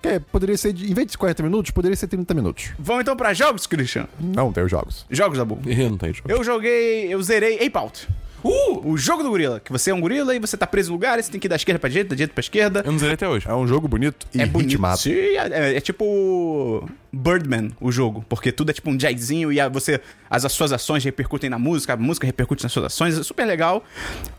[0.00, 2.70] Que poderia ser, de, em vez de 40 minutos, poderia ser 30 minutos.
[2.78, 4.06] Vamos então pra jogos, Christian.
[4.20, 5.04] Não, tem os jogos.
[5.10, 5.58] Jogos da Bull.
[5.66, 6.30] Eu não tenho jogo.
[6.30, 8.08] Eu joguei, eu zerei Ape Out.
[8.44, 8.88] Uh!
[8.92, 9.58] O jogo do gorila.
[9.58, 11.50] Que você é um gorila e você tá preso em lugares, você tem que ir
[11.50, 12.82] da esquerda pra direita, da direita pra esquerda.
[12.86, 13.48] Eu não zerei até hoje.
[13.48, 14.68] É um jogo bonito e É bonito.
[14.70, 14.98] ritmado.
[14.98, 18.24] Sim, é, é tipo Birdman, o jogo.
[18.28, 20.00] Porque tudo é tipo um jazzinho e a- você.
[20.30, 23.18] As, as suas ações repercutem na música, a música repercute nas suas ações.
[23.18, 23.82] É super legal.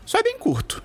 [0.06, 0.82] Só é bem curto.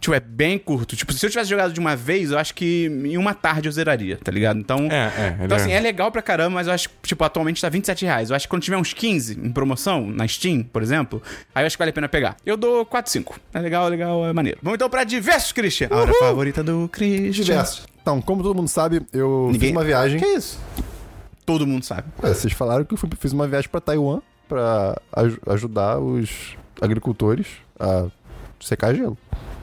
[0.00, 0.96] Tipo, é bem curto.
[0.96, 3.72] Tipo, se eu tivesse jogado de uma vez, eu acho que em uma tarde eu
[3.72, 4.58] zeraria, tá ligado?
[4.58, 4.88] Então.
[4.90, 7.60] É, é, Então, é- assim, é legal pra caramba, mas eu acho que, tipo, atualmente
[7.60, 8.30] tá 27 reais.
[8.30, 11.22] Eu acho que quando tiver uns 15 em promoção, na Steam, por exemplo,
[11.54, 12.36] aí eu acho que vale a pena pegar.
[12.46, 13.38] Eu dou 4, 5.
[13.52, 14.58] É legal, é legal, é maneiro.
[14.62, 15.88] Vamos então pra diversos, Christian.
[15.90, 17.44] A hora favorita do Christian.
[17.44, 17.86] Diversos.
[18.00, 19.68] Então, como todo mundo sabe, eu Ninguém...
[19.68, 20.18] fiz uma viagem.
[20.18, 20.58] Que isso?
[21.44, 22.04] Todo mundo sabe.
[22.22, 27.46] É, vocês falaram que eu fiz uma viagem pra Taiwan pra aj- ajudar os agricultores
[27.78, 28.06] a
[28.60, 29.18] secar gelo.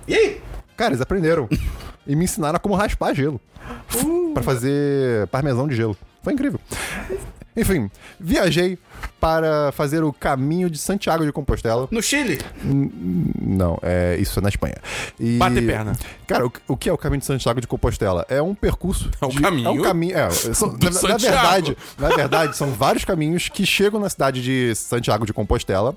[0.08, 0.42] E aí?
[0.76, 1.48] Cara, eles aprenderam
[2.06, 3.42] e me ensinaram como raspar gelo
[4.34, 5.98] Pra fazer parmesão de gelo.
[6.22, 6.60] Foi incrível.
[7.58, 7.90] Enfim,
[8.20, 8.78] viajei
[9.20, 11.88] para fazer o caminho de Santiago de Compostela.
[11.90, 12.40] No Chile?
[12.64, 14.76] Não, é isso é na Espanha.
[15.20, 15.94] E, Bater perna.
[16.28, 18.26] Cara, o, o que é o caminho de Santiago de Compostela?
[18.30, 19.10] É um percurso.
[19.20, 20.18] É um de- caminho É um caminho.
[20.18, 24.76] É, são- na, na verdade, na verdade, são vários caminhos que chegam na cidade de
[24.76, 25.96] Santiago de Compostela.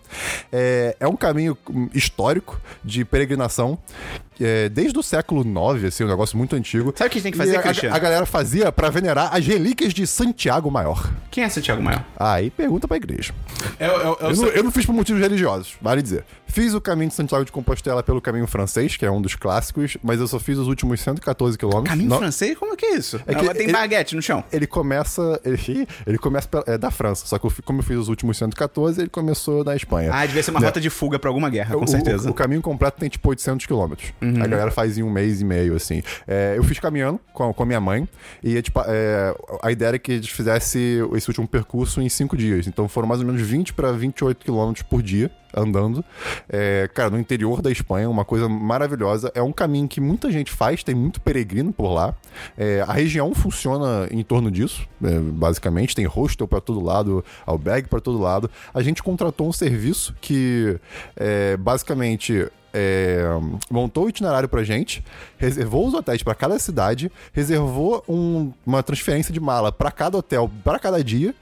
[0.51, 3.79] É, é um caminho hum, histórico de peregrinação.
[4.38, 6.93] É, desde o século IX, assim, um negócio muito antigo.
[6.97, 7.95] Sabe o que a gente tem que fazer, a, Cristiano?
[7.95, 11.11] a galera fazia pra venerar as relíquias de Santiago Maior.
[11.31, 12.05] Quem é Santiago Maior?
[12.16, 13.33] Aí pergunta pra igreja.
[13.79, 16.25] É, é, é, o Eu não, eu não fiz por motivos religiosos, vale dizer.
[16.47, 19.97] Fiz o caminho de Santiago de Compostela pelo caminho francês, que é um dos clássicos,
[20.03, 21.90] mas eu só fiz os últimos 114 quilômetros.
[21.90, 22.59] Caminho Não- francês?
[22.59, 23.21] Como é que é isso?
[23.27, 24.43] É que Ah, tem ele- baguete no chão.
[24.53, 25.40] Ele começa.
[25.45, 28.37] Ele, ele começa pela- é, da França, só que eu como eu fiz os últimos
[28.37, 30.11] 114, ele começou da Espanha.
[30.12, 30.66] Ah, devia ser uma Né?
[30.66, 32.27] rota de fuga pra alguma guerra, com O- certeza.
[32.29, 34.12] O, o caminho completo tem tipo 800 quilômetros.
[34.21, 36.03] A galera faz em um mês e meio, assim.
[36.27, 38.09] É, eu fiz caminhando com com a minha mãe
[38.43, 42.37] e tipo, é, a ideia era que a gente fizesse esse último percurso em cinco
[42.37, 42.67] dias.
[42.67, 45.31] Então foram mais ou menos 20 para 28 quilômetros por dia.
[45.55, 46.05] Andando.
[46.49, 49.31] É, cara, no interior da Espanha, uma coisa maravilhosa.
[49.35, 52.15] É um caminho que muita gente faz, tem muito peregrino por lá.
[52.57, 55.95] É, a região funciona em torno disso, é, basicamente.
[55.95, 58.51] Tem hostel para todo lado, albergue para todo lado.
[58.73, 60.79] A gente contratou um serviço que,
[61.17, 63.25] é, basicamente, é,
[63.69, 65.05] montou o itinerário pra gente,
[65.39, 70.49] reservou os hotéis para cada cidade, reservou um- uma transferência de mala para cada hotel,
[70.63, 71.35] para cada dia,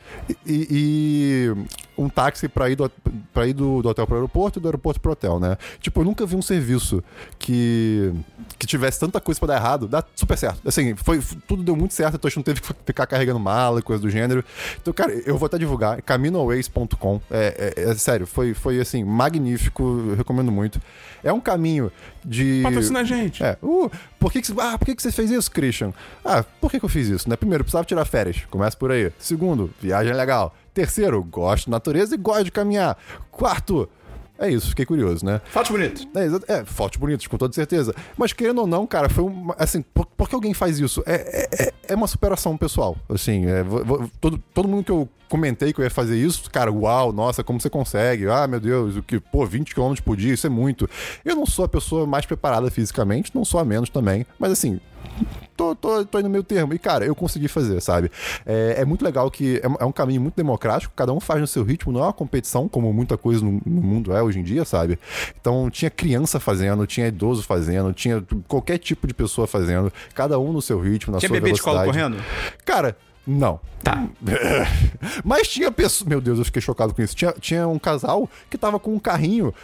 [0.47, 1.55] e, e
[1.99, 2.89] um táxi pra ir, do,
[3.35, 5.59] pra ir do, do hotel pro aeroporto e do aeroporto pro hotel, né?
[5.81, 7.03] Tipo, eu nunca vi um serviço
[7.39, 8.13] que,
[8.59, 10.61] que tivesse tanta coisa pra dar errado, dá super certo.
[10.67, 13.81] Assim, foi, tudo deu muito certo, então a gente não teve que ficar carregando mala
[13.81, 14.45] e coisa do gênero.
[14.81, 17.21] Então, cara, eu vou até divulgar, caminoways.com.
[17.31, 20.81] É, é, é sério, foi, foi assim, magnífico, eu recomendo muito.
[21.23, 21.91] É um caminho
[22.25, 22.61] de.
[22.63, 23.43] Patrocina a gente.
[23.43, 23.57] É.
[23.63, 25.93] Uh, por que, que, você- ah, por que, que você fez isso, Christian?
[26.25, 27.29] Ah, por que, que eu fiz isso?
[27.29, 27.35] Né?
[27.35, 28.43] Primeiro, precisava tirar férias.
[28.49, 29.11] Começa por aí.
[29.19, 30.55] Segundo, viagem é legal.
[30.79, 32.97] Terceiro, gosto de natureza e gosto de caminhar.
[33.33, 33.89] Quarto,
[34.39, 35.41] é isso, fiquei curioso, né?
[35.51, 36.07] Fotos bonitas.
[36.15, 37.93] É, é, fotos bonitas, com toda certeza.
[38.17, 39.57] Mas querendo ou não, cara, foi uma.
[39.59, 41.03] Assim, por, por que alguém faz isso?
[41.05, 41.15] É,
[41.51, 42.97] é, é- é uma superação pessoal.
[43.09, 43.65] Assim, é,
[44.21, 47.61] todo, todo mundo que eu comentei que eu ia fazer isso, cara, uau, nossa, como
[47.61, 48.29] você consegue?
[48.29, 50.89] Ah, meu Deus, o que, pô, 20 km por dia, isso é muito.
[51.25, 54.79] Eu não sou a pessoa mais preparada fisicamente, não sou a menos também, mas assim.
[55.57, 56.73] Tô, tô, tô aí no meio termo.
[56.73, 58.13] E, cara, eu consegui fazer, sabe?
[58.47, 61.41] É, é muito legal que é, um- é um caminho muito democrático, cada um faz
[61.41, 64.39] no seu ritmo, não é uma competição, como muita coisa no, no mundo é hoje
[64.39, 65.01] em dia, sabe?
[65.41, 70.53] Então, tinha criança fazendo, tinha idoso fazendo, tinha qualquer tipo de pessoa fazendo, cada um
[70.53, 71.91] no seu ritmo, na Tinha sua bebê de velocidade.
[71.93, 72.25] colo correndo?
[72.65, 72.97] Cara,
[73.29, 73.61] não.
[73.85, 74.05] Tá.
[75.25, 76.09] Mas tinha pessoa.
[76.09, 77.15] Meu Deus, eu fiquei chocado com isso.
[77.15, 79.55] Tinha, tinha um casal que tava com um carrinho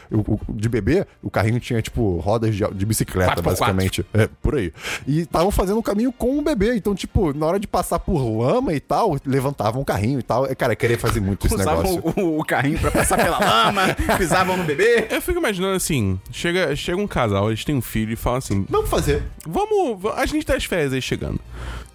[0.50, 1.06] de bebê.
[1.22, 3.42] O carrinho tinha, tipo, rodas de, de bicicleta, 4x4.
[3.42, 4.06] basicamente.
[4.14, 4.72] É, por aí.
[5.06, 6.76] E estavam fazendo o caminho com o bebê.
[6.76, 10.46] Então, tipo, na hora de passar por lama e tal, levantavam o carrinho e tal.
[10.46, 12.22] É, Cara, eu queria fazer muito esse Usavam negócio.
[12.24, 15.08] o, o carrinho pra passar pela lama, pisavam no bebê.
[15.10, 18.64] Eu fico imaginando assim: chega, chega um casal, eles têm um filho e falam assim:
[18.68, 19.22] Vamos fazer.
[19.46, 20.00] Vamos.
[20.00, 21.40] va- A gente tá as férias aí chegando.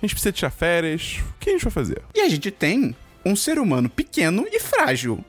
[0.02, 1.20] A gente precisa tirar férias.
[1.36, 2.02] O que a gente vai fazer?
[2.16, 5.24] E a gente tem um ser humano pequeno e frágil.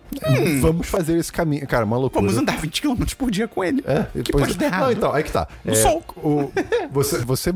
[0.61, 1.67] Vamos fazer esse caminho.
[1.67, 2.23] Cara, uma loucura.
[2.25, 3.83] Vamos andar 20 km por dia com ele.
[3.87, 4.83] É, que pois pode dar errado.
[4.83, 5.47] Não, então, aí que tá.
[5.65, 6.03] É, sol.
[6.17, 6.51] o-
[6.91, 7.51] você, você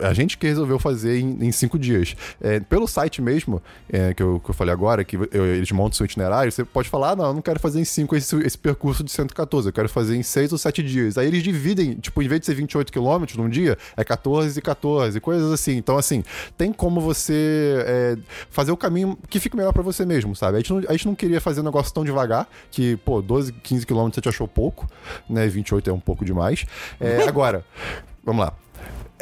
[0.00, 2.14] A gente que resolveu fazer em, em cinco dias.
[2.40, 5.92] É, pelo site mesmo, é, que, eu, que eu falei agora, que eu- eles montam
[5.92, 8.56] seu itinerário, você pode falar, ah, não, eu não quero fazer em cinco esse, esse
[8.58, 11.18] percurso de 114, eu quero fazer em seis ou sete dias.
[11.18, 14.62] Aí eles dividem, tipo, em vez de ser 28 quilômetros num dia, é 14 e
[14.62, 15.76] 14, coisas assim.
[15.76, 16.22] Então, assim,
[16.56, 18.16] tem como você é,
[18.50, 20.56] fazer o caminho que fique melhor pra você mesmo, sabe?
[20.56, 23.52] A gente, não, a gente não queria fazer um negócio tão devagar, que, pô, 12,
[23.52, 24.88] 15 quilômetros você te achou pouco,
[25.28, 25.46] né?
[25.46, 26.64] 28 é um pouco demais.
[27.00, 27.64] É, agora,
[28.24, 28.52] vamos lá.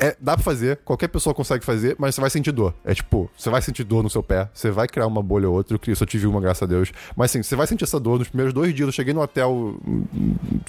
[0.01, 2.73] É, dá pra fazer, qualquer pessoa consegue fazer, mas você vai sentir dor.
[2.85, 5.57] É tipo, você vai sentir dor no seu pé, você vai criar uma bolha ou
[5.57, 5.79] outra.
[5.87, 6.93] Eu, só tive uma, graças a Deus.
[7.17, 8.87] Mas assim, você vai sentir essa dor nos primeiros dois dias.
[8.87, 9.51] Eu cheguei no hotel
[9.87, 10.05] hum,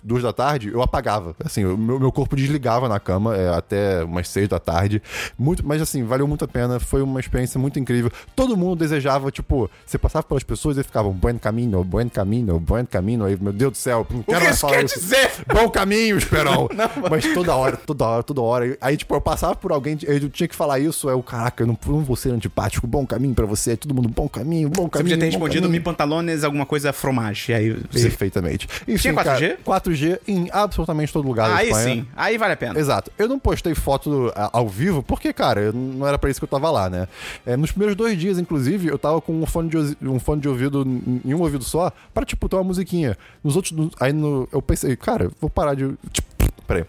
[0.04, 1.36] duas da tarde, eu apagava.
[1.44, 5.02] Assim, o meu, meu corpo desligava na cama é, até umas seis da tarde.
[5.38, 6.80] Muito, mas assim, valeu muito a pena.
[6.80, 8.12] Foi uma experiência muito incrível.
[8.36, 12.86] Todo mundo desejava, tipo, você passava pelas pessoas e ficavam buen caminho, buen caminho, buen
[12.86, 13.26] caminho.
[13.26, 15.00] Aí, meu Deus do céu, não O quero que mais falar quer isso.
[15.00, 15.32] dizer?
[15.54, 16.68] Bom caminho, Esperão.
[17.10, 18.78] Mas toda hora, toda hora, toda hora.
[18.82, 21.68] Aí, tipo, eu passava por alguém, eu tinha que falar isso, aí eu, caraca, eu
[21.68, 24.90] não, não vou ser antipático, bom caminho pra você, todo mundo, bom caminho, bom Você
[24.90, 25.04] caminho.
[25.04, 25.80] podia ter respondido caminho.
[25.80, 27.54] mi pantalones, alguma coisa fromage.
[27.54, 28.08] Aí você...
[28.08, 28.68] Perfeitamente.
[28.88, 29.58] Enfim, Tinha 4G?
[29.64, 32.80] Cara, 4G em absolutamente todo lugar Aí sim, aí vale a pena.
[32.80, 33.12] Exato.
[33.18, 36.72] Eu não postei foto ao vivo porque, cara, não era pra isso que eu tava
[36.72, 37.08] lá, né?
[37.46, 40.48] É, nos primeiros dois dias, inclusive, eu tava com um fone de, um fone de
[40.48, 40.86] ouvido
[41.26, 43.18] em um ouvido só pra, tipo, ter uma musiquinha.
[43.44, 43.74] Nos outros.
[44.00, 45.94] aí no, eu pensei, cara, vou parar de.
[46.12, 46.29] Tipo,
[46.68, 46.86] peraí.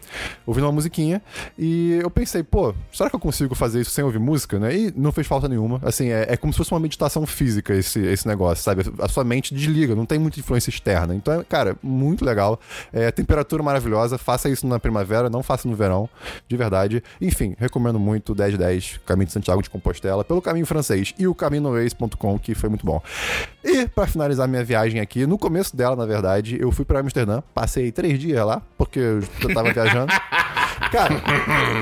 [0.46, 1.22] Ouvindo uma musiquinha.
[1.58, 4.74] E eu pensei, pô, será que eu consigo fazer isso sem ouvir música, né?
[4.76, 5.80] E não fez falta nenhuma.
[5.82, 8.82] Assim, é, é como se fosse uma meditação física esse, esse negócio, sabe?
[8.98, 11.14] A sua mente desliga, não tem muita influência externa.
[11.14, 12.58] Então, é, cara, muito legal.
[12.92, 14.18] É, temperatura maravilhosa.
[14.18, 16.08] Faça isso na primavera, não faça no verão,
[16.48, 17.02] de verdade.
[17.20, 22.38] Enfim, recomendo muito 1010, Caminho de Santiago de Compostela, pelo caminho francês e o caminoways.com,
[22.38, 23.02] que foi muito bom.
[23.64, 27.42] E pra finalizar minha viagem aqui, no começo dela, na verdade, eu fui pra Amsterdã,
[27.54, 30.12] passei três dias lá, porque eu tava viajando.
[30.90, 31.14] Cara,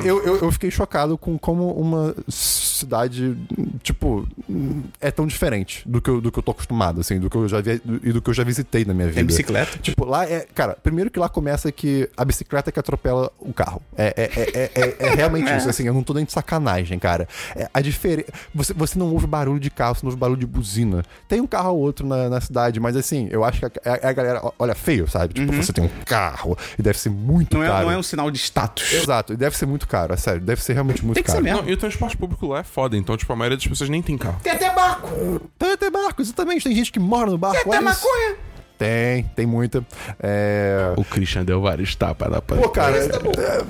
[0.04, 3.36] eu, eu, eu fiquei chocado com como uma cidade,
[3.82, 4.26] tipo,
[5.00, 7.48] é tão diferente do que eu, do que eu tô acostumado, assim, do que eu
[7.48, 9.16] já vi e do que eu já visitei na minha vida.
[9.18, 9.78] Tem bicicleta?
[9.78, 10.46] Tipo, lá é.
[10.54, 13.80] Cara, primeiro que lá começa que a bicicleta que atropela o carro.
[13.96, 16.98] É, é, é, é, é- é realmente isso, assim, eu não tô nem de sacanagem,
[16.98, 17.26] cara.
[17.56, 18.28] É, a diferença.
[18.54, 21.02] Você, você não ouve barulho de carro, você não ouve barulho de buzina.
[21.26, 24.12] Tem um carro ou outro na, na cidade, mas assim, eu acho que a, a-
[24.12, 25.34] galera olha feio, sabe?
[25.34, 27.86] Tipo, você tem um carro e deve ser muito Não é, caro.
[27.86, 28.92] não é um sinal de status.
[29.02, 31.36] Exato, e deve ser muito caro, é sério, deve ser realmente muito Tem que ser
[31.36, 31.44] caro.
[31.44, 31.62] mesmo.
[31.62, 34.02] Não, e o transporte público lá é foda, então, tipo, a maioria das pessoas nem
[34.02, 34.38] tem carro.
[34.42, 35.08] Tem até barco.
[35.58, 37.62] Tem até barco, exatamente, tem gente que mora no barco.
[37.62, 38.06] Tem até isso.
[38.06, 38.36] maconha.
[38.78, 39.84] Tem, tem muita.
[40.20, 40.94] É...
[40.96, 43.64] O Christian deu vários tapas na Pô, cara, é,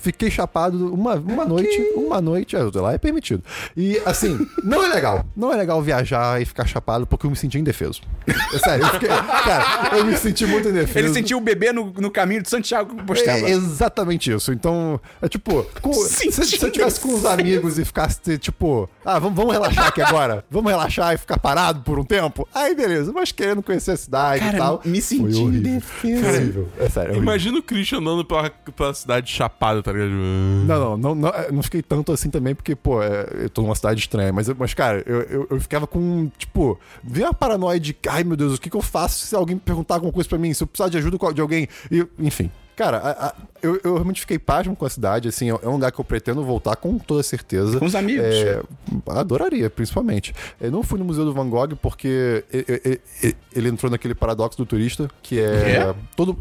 [0.00, 3.42] fiquei chapado uma, uma noite, uma noite, é, lá é permitido.
[3.76, 5.26] E, assim, não é legal.
[5.36, 8.00] Não é legal viajar e ficar chapado porque eu me senti indefeso.
[8.26, 10.98] É sério, eu fiquei, cara, eu me senti muito indefeso.
[10.98, 13.48] Ele sentiu o bebê no, no caminho de Santiago Compostela.
[13.48, 14.52] É exatamente isso.
[14.52, 19.18] Então, é tipo, com- se, se eu tivesse com os amigos e ficasse tipo, ah,
[19.18, 23.12] vamos, vamos relaxar aqui agora, vamos relaxar e ficar parado por um tempo, aí beleza,
[23.12, 24.82] mas querendo conhecer a cidade Cara, e tal.
[24.84, 26.26] me senti indefeso.
[26.26, 26.68] Horrível.
[26.78, 27.14] É sério.
[27.14, 27.16] é.
[27.18, 30.10] Imagina o Christian andando pela, pela cidade chapada, tá ligado?
[30.10, 33.74] Não, não, não, não, não fiquei tanto assim também, porque, pô, é, eu tô numa
[33.74, 34.32] cidade estranha.
[34.32, 38.24] Mas, eu- mas cara, eu, eu, eu ficava com, tipo, vi uma paranoia de, ai
[38.24, 40.52] meu Deus, o que, que eu faço se alguém perguntar alguma coisa pra mim?
[40.54, 41.68] Se eu precisar de ajuda de alguém?
[41.90, 42.50] E, enfim.
[42.76, 45.90] Cara, a- a- eu, eu realmente fiquei pasmo com a cidade, assim, é um lugar
[45.92, 47.78] que eu pretendo voltar com toda certeza.
[47.78, 48.24] Com os amigos.
[48.26, 48.60] É,
[49.08, 50.34] adoraria, principalmente.
[50.60, 54.14] Eu não fui no Museu do Van Gogh porque e- e- e- ele entrou naquele
[54.14, 55.44] paradoxo do turista, que é,
[55.88, 55.94] É?
[56.16, 56.36] todo,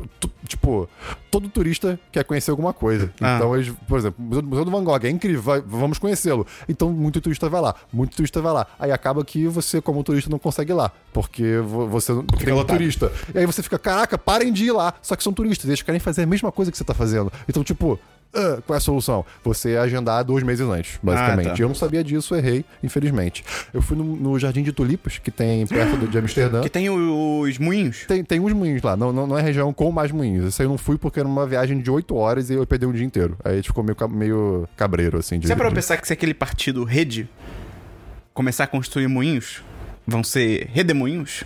[0.48, 0.90] tipo,
[1.32, 3.12] todo turista quer conhecer alguma coisa.
[3.22, 3.36] Ah.
[3.38, 6.46] Então, eles, por exemplo, o Museu, do Van Gogh é incrível, vai- vamos conhecê-lo.
[6.68, 8.68] Então, muito turista vai lá, muito turista vai lá.
[8.78, 12.40] Aí acaba que você, como turista, não consegue ir lá, porque vo- você não tem
[12.48, 12.78] muito lotado.
[12.78, 13.12] turista.
[13.34, 14.94] E aí você fica, caraca, parem de ir lá.
[15.02, 17.32] Só que são turistas, eles querem fazer a mesma coisa que você tá fazendo.
[17.48, 18.00] Então, tipo,
[18.34, 19.24] ah, qual é a solução?
[19.44, 21.50] Você agendar dois meses antes, basicamente.
[21.50, 21.62] Ah, tá.
[21.62, 23.44] Eu não sabia disso, errei, infelizmente.
[23.72, 26.62] Eu fui no, no Jardim de Tulipas, que tem perto de Amsterdã.
[26.62, 28.06] Que tem os moinhos.
[28.08, 30.60] Tem, tem uns moinhos lá, não, não, não é região com mais moinhos.
[30.60, 32.92] Aí eu não fui porque era uma viagem de 8 horas e eu perdi um
[32.92, 33.38] dia inteiro.
[33.44, 35.38] Aí a gente ficou meio, meio cabreiro, assim.
[35.38, 37.30] De, Você de- pra pensar que se aquele partido rede
[38.34, 39.62] começar a construir moinhos,
[40.08, 41.44] vão ser redemoinhos?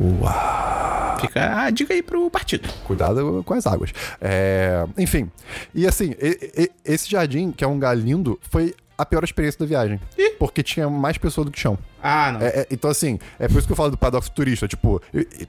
[0.00, 0.77] Uau.
[1.20, 2.68] Fica a dica aí pro partido.
[2.84, 3.92] Cuidado com as águas.
[4.20, 5.30] É, enfim.
[5.74, 9.58] E assim, e- e- esse jardim, que é um lugar lindo, foi a pior experiência
[9.60, 10.00] da viagem.
[10.38, 11.78] Porque tinha mais pessoas do que chão.
[12.02, 12.40] Ah, não.
[12.40, 14.68] É- é- então, assim, é por isso que eu falo do paradoxo turista.
[14.68, 15.00] Tipo,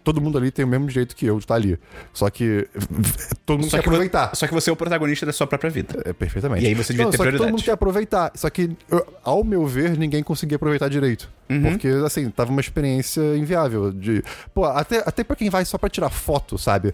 [0.04, 1.78] todo mundo ali tem o mesmo direito que eu de estar ali.
[2.14, 2.68] Só que
[3.46, 4.36] todo mundo Só quer que, aproveitar.
[4.36, 6.02] só que você é o protagonista da sua própria vida.
[6.06, 6.64] É, perfeitamente.
[6.64, 7.52] E aí você devia ter só que todo prioridade.
[7.52, 8.32] mundo quer aproveitar.
[8.36, 11.30] Só que, eu- ao meu ver, ninguém conseguia aproveitar direito.
[11.50, 11.64] Uhum.
[11.64, 13.92] Porque, assim, tava uma experiência inviável.
[13.92, 16.94] De, pô, até, até pra quem vai só pra tirar foto, sabe?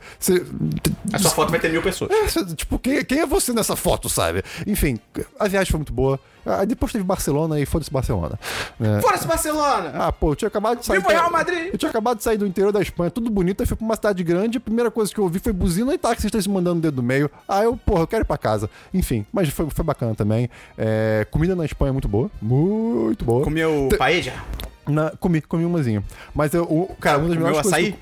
[1.13, 2.09] A sua foto vai ter mil pessoas.
[2.11, 4.43] É, cê- tipo, quem, quem é você nessa foto, sabe?
[4.65, 4.97] Enfim,
[5.39, 6.19] a viagem foi muito boa.
[6.45, 8.39] Aí depois teve Barcelona e foda-se Barcelona.
[8.79, 9.01] né?
[9.01, 9.44] Força Barcelona!
[9.95, 10.97] Ah, pô, eu tinha acabado de sair.
[10.97, 11.69] Viva o Real Madrid!
[11.71, 13.95] Eu tinha acabado de sair do interior da Espanha, tudo bonito, aí fui pra uma
[13.95, 16.81] cidade grande, a primeira coisa que eu ouvi foi buzina e taxistas se mandando o
[16.81, 17.29] dedo no meio.
[17.47, 18.69] Ah, eu, porra, eu quero ir pra casa.
[18.93, 20.49] Enfim, mas foi, foi bacana também.
[20.77, 22.29] É, comida na Espanha é muito boa.
[22.41, 23.43] Muito boa.
[23.43, 24.34] Comeu paella?
[24.88, 26.03] Na- comi, comi umazinha.
[26.34, 27.73] Mas eu, o- cara, uma das melhores coisas.
[27.73, 27.91] açaí?
[27.93, 27.97] que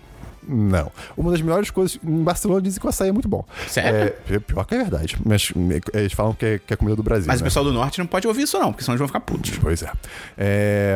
[0.48, 0.92] Não.
[1.16, 1.98] Uma das melhores coisas.
[2.04, 3.46] Em Barcelona dizem que o açaí é muito bom.
[3.68, 4.14] Sério?
[4.30, 5.18] É, pior que é verdade.
[5.26, 5.52] Mas
[5.94, 7.28] é, eles falam que é, que é comida do Brasil.
[7.28, 7.48] Mas o né?
[7.48, 9.52] pessoal do norte não pode ouvir isso, não, porque senão eles vão ficar putos.
[9.60, 9.92] Pois é.
[10.38, 10.96] É,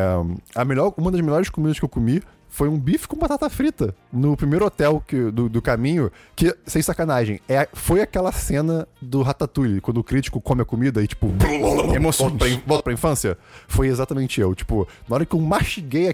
[0.56, 2.22] a melhor, uma das melhores comidas que eu comi
[2.58, 6.82] foi um bife com batata frita no primeiro hotel que, do, do caminho, que, sem
[6.82, 11.32] sacanagem, é, foi aquela cena do Ratatouille, quando o crítico come a comida e, tipo,
[11.93, 12.32] Emoções.
[12.32, 13.38] volta pra, volta pra infância.
[13.67, 14.56] Foi exatamente eu.
[14.56, 16.08] Tipo, na hora que eu mastiguei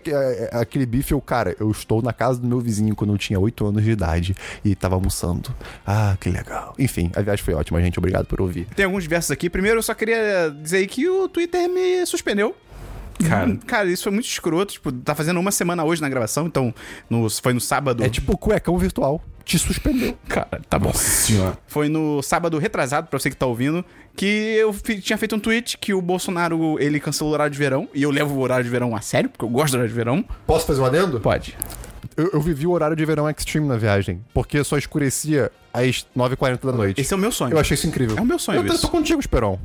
[0.52, 3.66] aquele bife, eu, cara, eu estou na casa do meu vizinho quando eu tinha 8
[3.66, 5.56] anos de idade e tava almoçando.
[5.88, 6.74] Ah, que legal.
[6.78, 7.98] Enfim, a viagem foi ótima, gente.
[7.98, 8.68] Obrigado por ouvir.
[8.76, 9.50] Tem alguns versos aqui.
[9.50, 12.54] Primeiro, eu só queria dizer que o Twitter me suspendeu.
[13.30, 13.50] Cara.
[13.50, 14.74] Hum, Cara, isso foi muito escroto.
[14.74, 16.74] Tipo, tá fazendo uma semana hoje na gravação, então
[17.10, 18.04] no- foi no sábado.
[18.04, 19.22] É tipo cuecão virtual.
[19.46, 20.18] Te suspendeu.
[20.30, 20.94] Cara, tá bom.
[20.94, 21.58] Senhora.
[21.68, 23.84] Foi no sábado retrasado, pra você que tá ouvindo,
[24.16, 27.58] que eu fi- tinha feito um tweet que o Bolsonaro, ele cancelou o horário de
[27.60, 27.90] verão.
[27.94, 29.96] E eu levo o horário de verão a sério, porque eu gosto do horário de
[29.96, 30.24] verão.
[30.48, 31.20] Posso fazer um adendo?
[31.20, 31.58] Pode.
[32.16, 36.66] Eu, eu vivi o horário de verão extreme na viagem, porque só escurecia às 9h40
[36.66, 37.02] da noite.
[37.02, 37.54] Esse é o meu sonho.
[37.54, 38.16] Eu achei isso incrível.
[38.18, 38.82] É o meu sonho Eu tô- isso.
[38.84, 39.58] tô contigo, Esperon.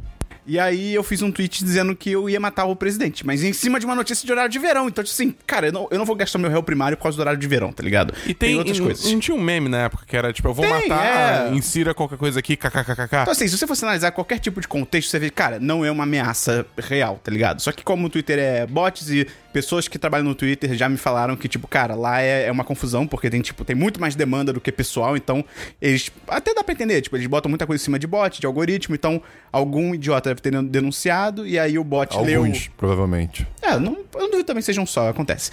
[0.49, 3.53] E aí eu fiz um tweet dizendo que eu ia matar o presidente, mas em
[3.53, 4.89] cima de uma notícia de horário de verão.
[4.89, 7.17] Então, tipo assim, cara, eu não, eu não vou gastar meu réu primário por causa
[7.17, 8.15] do horário de verão, tá ligado?
[8.27, 9.13] E tem, outras e- coisas.
[9.13, 11.55] Não tinha um meme na época que era tipo, eu vou Tem, matar, é.
[11.55, 13.05] insira qualquer coisa aqui, kkkk.
[13.05, 15.91] Então, assim, se você fosse analisar qualquer tipo de contexto, você vê, cara, não é
[15.91, 17.61] uma ameaça real, tá ligado?
[17.61, 20.97] Só que como o Twitter é bots e pessoas que trabalham no Twitter já me
[20.97, 24.15] falaram que, tipo, cara, lá é, é uma confusão, porque tem, tipo, tem muito mais
[24.15, 25.45] demanda do que pessoal, então
[25.81, 26.11] eles.
[26.27, 28.95] Até dá pra entender, tipo, eles botam muita coisa em cima de bot, de algoritmo,
[28.95, 29.21] então
[29.53, 32.43] algum idiota deve ter denunciado, e aí o bot leu.
[32.43, 33.47] Alguns, provavelmente.
[33.61, 35.51] É, não, eu não duvido também que sejam só, acontece.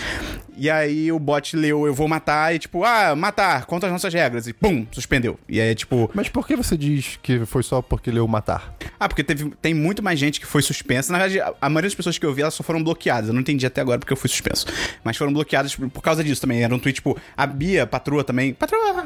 [0.57, 4.13] E aí o bot leu, eu vou matar, e tipo, ah, matar, contra as nossas
[4.13, 5.37] regras, e pum, suspendeu.
[5.49, 8.75] E aí, tipo, Mas por que você diz que foi só porque leu matar?
[8.99, 11.11] ah, porque teve, tem muito mais gente que foi suspensa.
[11.11, 13.27] Na verdade, a, a maioria das pessoas que eu vi, elas só foram bloqueadas.
[13.27, 14.65] Eu não entendi até agora porque eu fui suspenso.
[15.03, 16.63] Mas foram bloqueadas por, por causa disso também.
[16.63, 18.53] Era um tweet, tipo, a Bia, patroa também.
[18.53, 19.05] Patroa!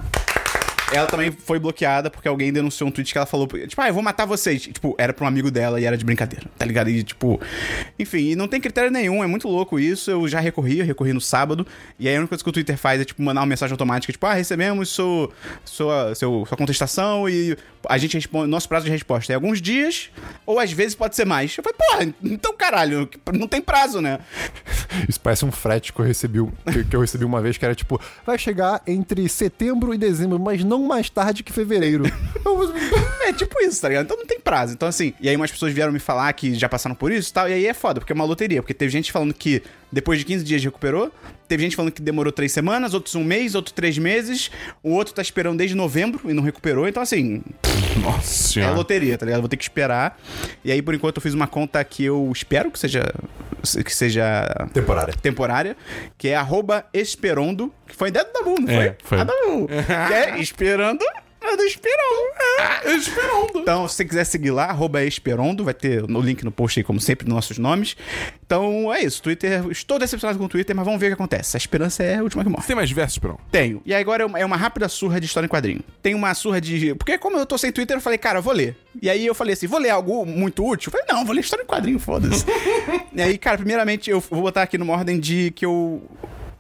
[0.92, 3.94] Ela também foi bloqueada porque alguém denunciou um tweet que ela falou, tipo, ah, eu
[3.94, 4.64] vou matar vocês.
[4.64, 6.90] Tipo, era pra um amigo dela e era de brincadeira, tá ligado?
[6.90, 7.40] E, tipo,
[7.98, 10.10] enfim, e não tem critério nenhum, é muito louco isso.
[10.10, 11.66] Eu já recorri, eu recorri no sábado,
[12.00, 14.12] e aí a única coisa que o Twitter faz é, tipo, mandar uma mensagem automática,
[14.12, 15.32] tipo, ah, recebemos seu,
[15.64, 20.10] sua, seu, sua contestação e a gente responde, nosso prazo de resposta é alguns dias,
[20.46, 21.56] ou às vezes pode ser mais.
[21.58, 24.20] Eu falei, porra, então caralho, não tem prazo, né?
[25.08, 26.40] Isso parece um frete que eu recebi,
[26.72, 30.40] que, que eu recebi uma vez, que era tipo, vai chegar entre setembro e dezembro,
[30.40, 32.04] mas não mais tarde que fevereiro.
[33.22, 34.06] É tipo isso, tá ligado?
[34.06, 34.74] Então não tem prazo.
[34.74, 37.34] Então, assim, e aí umas pessoas vieram me falar que já passaram por isso e
[37.34, 38.62] tal, e aí é foda, porque é uma loteria.
[38.62, 39.62] Porque teve gente falando que
[39.92, 41.12] depois de 15 dias recuperou,
[41.48, 44.50] teve gente falando que demorou três semanas, outros um mês, outros três meses,
[44.82, 46.88] o outro tá esperando desde novembro e não recuperou.
[46.88, 47.42] Então, assim,
[48.02, 48.24] Nossa é
[48.54, 48.76] senhora.
[48.76, 49.42] loteria, tá ligado?
[49.42, 50.20] Vou ter que esperar.
[50.64, 53.04] E aí, por enquanto, eu fiz uma conta que eu espero que seja.
[53.86, 55.14] que seja Temporária.
[55.22, 55.78] temporária,
[56.18, 58.96] que é arroba Esperondo, que foi ideia do Dabu, não É, foi?
[59.04, 59.20] foi.
[59.20, 59.68] A Dabu.
[60.08, 60.40] que é
[60.70, 61.04] Esperando
[61.42, 62.30] é do Esperondo.
[62.60, 62.92] É.
[62.96, 63.60] Esperando.
[63.60, 66.84] Então, se você quiser seguir lá, arroba Esperondo, vai ter no link no post aí,
[66.84, 67.96] como sempre, nos nossos nomes.
[68.46, 69.24] Então, é isso.
[69.24, 71.56] Twitter, estou decepcionado com o Twitter, mas vamos ver o que acontece.
[71.56, 72.62] A esperança é a última que morre.
[72.62, 73.40] Você tem mais versos, Esperão?
[73.50, 73.82] Tenho.
[73.86, 75.82] E agora é uma- é uma rápida surra de história em quadrinho.
[76.04, 76.94] Tem uma surra de.
[76.96, 78.78] Porque como eu tô sem Twitter, eu falei, cara, eu vou ler.
[79.02, 80.90] E aí eu falei assim, vou ler algo muito útil?
[80.90, 82.46] Eu falei, não, vou ler história em quadrinho, foda-se.
[83.16, 86.04] e aí, cara, primeiramente eu vou botar aqui numa ordem de que eu.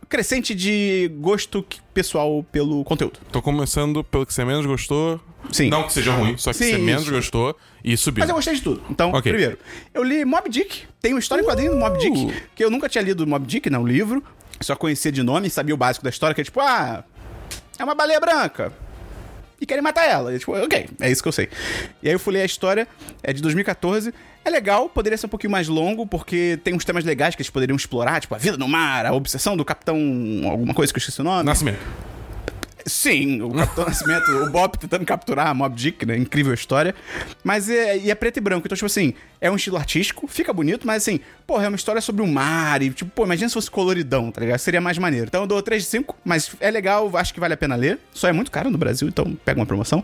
[0.09, 3.19] Crescente de gosto pessoal pelo conteúdo.
[3.31, 5.21] Tô começando pelo que você menos gostou.
[5.51, 5.69] Sim.
[5.69, 7.11] Não que seja ruim, só que Sim, você menos isso.
[7.11, 8.21] gostou e subiu.
[8.23, 8.81] Mas eu gostei de tudo.
[8.89, 9.31] Então, Ok.
[9.31, 9.57] primeiro,
[9.93, 10.83] eu li Mob Dick.
[10.99, 12.33] Tem uma história em quadrinho do Mob Dick, Uh.
[12.55, 14.23] que eu nunca tinha lido Mob Dick, não, o livro.
[14.59, 17.03] Só conhecia de nome, sabia o básico da história, que é tipo, ah,
[17.77, 18.73] é uma baleia branca.
[19.61, 20.33] E querem matar ela.
[20.33, 21.49] E, tipo, ok, é isso que eu sei.
[22.01, 22.87] E aí eu fui ler a história,
[23.21, 24.13] é de 2014.
[24.43, 27.49] É legal, poderia ser um pouquinho mais longo, porque tem uns temas legais que eles
[27.49, 29.97] poderiam explorar, tipo a vida no mar, a obsessão do capitão.
[30.49, 31.43] alguma coisa que eu esqueci o nome.
[31.43, 32.08] Nascimento.
[32.89, 36.17] Sim, o Capitão Nascimento, o Bob tentando capturar a Mob Dick, né?
[36.17, 36.93] Incrível história.
[37.43, 38.65] Mas é, e é preto e branco.
[38.67, 42.01] Então, tipo assim, é um estilo artístico, fica bonito, mas assim, porra, é uma história
[42.01, 42.81] sobre o mar.
[42.81, 44.59] E, tipo, pô, imagina se fosse coloridão, tá ligado?
[44.59, 45.27] Seria mais maneiro.
[45.27, 47.99] Então eu dou 3 de 5, mas é legal, acho que vale a pena ler.
[48.13, 50.03] Só é muito caro no Brasil, então pega uma promoção.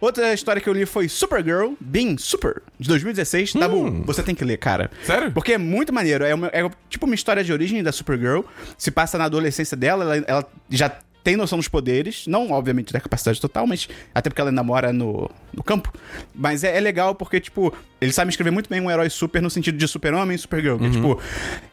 [0.00, 3.54] Outra história que eu li foi Supergirl, Being Super, de 2016.
[3.54, 4.90] Tá bom, você tem que ler, cara.
[5.02, 5.32] Sério?
[5.32, 6.24] Porque é muito maneiro.
[6.24, 8.42] É, uma- é tipo uma história de origem da Supergirl.
[8.76, 10.92] Se passa na adolescência dela, ela, ela já
[11.24, 12.26] tem noção dos poderes.
[12.26, 15.92] Não, obviamente, da capacidade total, mas até porque ela ainda mora no, no campo.
[16.34, 19.48] Mas é, é legal porque, tipo, eles sabem escrever muito bem um herói super no
[19.48, 20.76] sentido de super-homem e supergirl.
[20.76, 21.18] Que, tipo,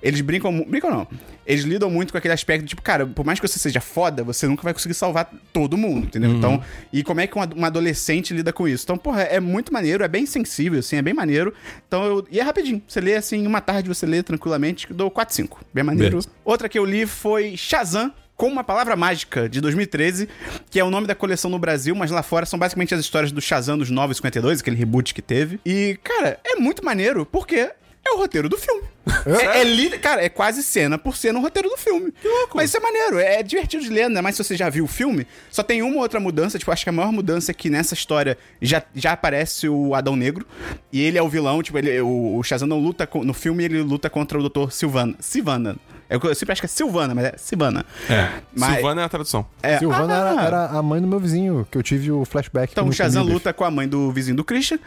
[0.02, 0.64] eles brincam...
[0.64, 1.08] Brincam não.
[1.46, 4.48] Eles lidam muito com aquele aspecto, tipo, cara, por mais que você seja foda, você
[4.48, 6.32] nunca vai conseguir salvar todo mundo, entendeu?
[6.32, 8.86] Então, e como é que uma, adolescente lida com isso?
[8.86, 11.54] Então, porra, é muito maneiro, é bem sensível, assim, é bem maneiro.
[11.88, 12.82] Então, eu, e é rapidinho.
[12.88, 15.66] Você lê, assim, em uma tarde você lê tranquilamente, dou 4, 5.
[15.74, 16.12] Bem maneiro.
[16.12, 16.30] Beleza.
[16.46, 20.28] Outra que eu li foi Shazam, com uma palavra mágica, de 2013,
[20.72, 23.32] que é o nome da coleção no Brasil, mas lá fora são basicamente as histórias
[23.32, 25.60] do Shazam dos 952, aquele reboot que teve.
[25.64, 27.56] E, cara, é muito maneiro, porque
[28.04, 28.82] é o roteiro do filme.
[29.28, 32.12] É, é li- cara, é quase cena por cena o roteiro do filme.
[32.20, 32.58] Que louco.
[32.58, 34.88] Mas isso é maneiro, é divertido de ler, ainda mais se você já viu o
[34.88, 35.28] filme.
[35.52, 38.40] Só tem uma outra mudança, tipo, acho que a maior mudança é que nessa história
[38.60, 40.48] já, já aparece o Adão Negro.
[40.92, 43.64] E ele é o vilão, tipo, ele, o, o Shazam não luta com- no filme,
[43.66, 44.72] ele luta contra o Dr.
[44.72, 45.16] Silvana.
[45.20, 45.78] Silvana.
[46.12, 47.86] Eu, eu sempre acho que é Silvana, mas é Silvana.
[48.10, 48.30] É.
[48.54, 49.46] Mas- Silvana é a tradução.
[49.64, 52.74] É, Silvana ah, era, era a mãe do meu vizinho, que eu tive o flashback.
[52.74, 54.78] Então o Shazam luta com a mãe do vizinho do Christian.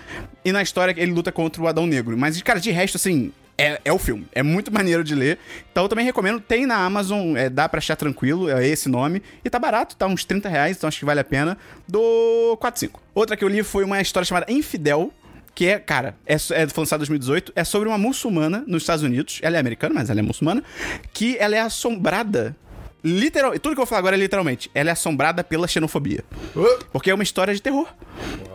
[0.44, 2.14] E na história ele luta contra o Adão Negro.
[2.16, 3.32] Mas, cara, de resto, assim.
[3.56, 4.26] É, é o filme.
[4.32, 5.38] É muito maneiro de ler.
[5.72, 6.40] Então eu também recomendo.
[6.40, 9.22] Tem na Amazon, é, dá pra achar tranquilo, é esse nome.
[9.42, 11.56] E tá barato, tá uns 30 reais, então acho que vale a pena.
[11.88, 13.00] Do 45.
[13.14, 15.10] Outra que eu li foi uma história chamada Infidel.
[15.54, 17.52] Que é, cara, é, é lançado em 2018.
[17.54, 19.38] É sobre uma muçulmana nos Estados Unidos.
[19.42, 20.62] Ela é americana, mas ela é muçulmana.
[21.12, 22.56] Que ela é assombrada.
[23.04, 24.70] Literal, tudo que eu vou falar agora é literalmente.
[24.74, 26.24] Ela é assombrada pela xenofobia.
[26.90, 27.86] Porque é uma história de terror.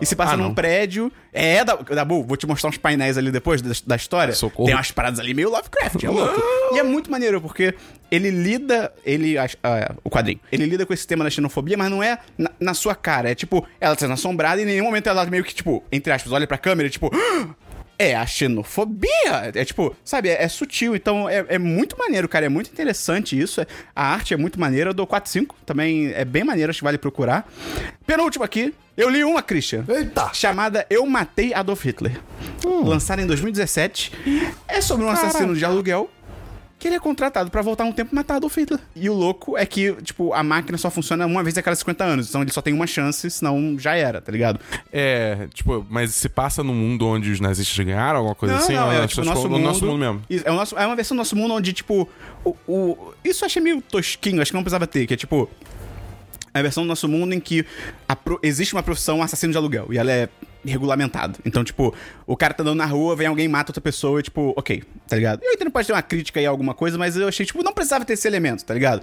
[0.02, 0.54] E se passa Ah, num não.
[0.56, 1.12] prédio.
[1.32, 4.34] É, da, Dabu, vou te mostrar uns painéis ali depois da, da história.
[4.34, 4.66] Socorro.
[4.66, 6.41] Tem umas paradas ali meio Lovecraft, é louco.
[6.74, 7.76] E é muito maneiro, porque
[8.10, 8.91] ele lida.
[9.06, 9.38] Ele.
[9.38, 10.39] a- a- o quadrinho.
[10.52, 13.30] Ele lida com esse tema da xenofobia, mas não é na, na sua cara.
[13.30, 16.12] É tipo, ela tá sendo assombrada e em nenhum momento ela meio que, tipo, entre
[16.12, 17.12] aspas, olha pra câmera e tipo.
[18.00, 19.52] É a xenofobia.
[19.54, 20.95] É tipo, sabe, é, é sutil.
[20.95, 22.45] Então é, é muito maneiro, cara.
[22.45, 23.62] É muito interessante isso.
[23.93, 24.91] A arte é muito maneira.
[24.91, 25.56] Eu dou 4, 5.
[25.66, 27.45] Também é bem maneiro, acho que vale procurar.
[28.08, 28.74] Penúltimo aqui.
[28.95, 29.84] Eu li uma, Christian.
[29.88, 30.32] Eita!
[30.34, 32.20] Chamada Eu Matei Adolf Hitler.
[32.84, 34.12] Lançada em 2017.
[34.68, 36.10] É sobre um assassino de aluguel
[36.80, 38.80] que ele é contratado pra voltar um tempo e matar Adolf Hitler.
[38.96, 42.04] E o louco é que, tipo, a máquina só funciona uma vez a cada 50
[42.06, 42.30] anos.
[42.30, 44.60] Então ele só tem uma chance, senão já era, tá ligado?
[44.92, 48.74] É, tipo, mas se passa num mundo onde os nazistas ganharam, alguma coisa Não, assim?
[48.74, 49.64] não, é não, tipo o nosso no mundo.
[49.64, 50.22] nosso mundo mesmo.
[50.30, 52.08] Isso, é, o nosso, é uma versão do nosso mundo onde, tipo,
[52.46, 55.50] o, o- isso eu achei meio tosquinho, acho que não precisava ter, que é tipo.
[56.54, 57.64] É a versão do nosso mundo em que
[58.24, 60.28] pro- existe uma profissão assassino de aluguel e ela é
[60.66, 61.38] regulamentada.
[61.45, 61.93] Então, tipo,
[62.26, 65.16] o cara tá andando na rua, vem alguém, mata outra pessoa e, tipo, ok, tá
[65.16, 65.41] ligado?
[65.43, 67.64] Eu entendo que pode ter uma crítica aí a alguma coisa, mas eu achei, tipo,
[67.64, 69.01] não precisava ter esse elemento, tá ligado?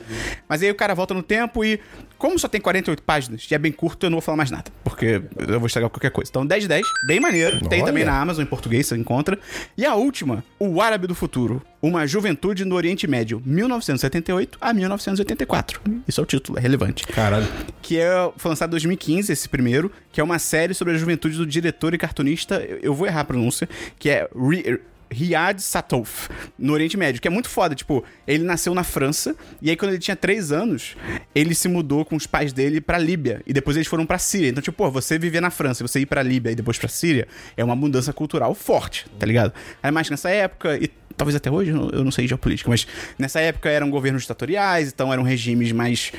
[0.48, 1.80] Mas aí o cara volta no tempo e,
[2.18, 4.70] como só tem 48 páginas e é bem curto, eu não vou falar mais nada,
[4.84, 6.30] porque eu vou estragar qualquer coisa.
[6.30, 7.60] Então, 10 de 10, bem maneiro.
[7.68, 7.86] Tem Olha.
[7.86, 9.38] também na Amazon em português, você encontra.
[9.76, 11.62] E a última, O Árabe do Futuro.
[11.86, 15.80] Uma Juventude no Oriente Médio, 1978 a 1984.
[16.08, 17.46] Isso é o título, é relevante Caralho.
[17.80, 21.36] que é, foi lançado em 2015, esse primeiro, que é uma série sobre a juventude
[21.36, 23.68] do diretor e cartunista, eu eu vou errar a pronúncia,
[24.00, 26.28] que é Ri- Riyad Satouf,
[26.58, 29.90] no Oriente Médio, que é muito foda, tipo, ele nasceu na França, e aí quando
[29.92, 30.96] ele tinha 3 anos,
[31.34, 34.48] ele se mudou com os pais dele pra Líbia, e depois eles foram pra Síria.
[34.48, 37.28] Então, tipo, pô, você viver na França você ir pra Líbia e depois pra Síria,
[37.56, 39.52] é uma mudança cultural forte, tá ligado?
[39.80, 42.86] Aí mais nessa época, e talvez até hoje, eu não- sei geopolítica, mas
[43.18, 46.12] nessa época eram governos ditatoriais, então eram regimes mais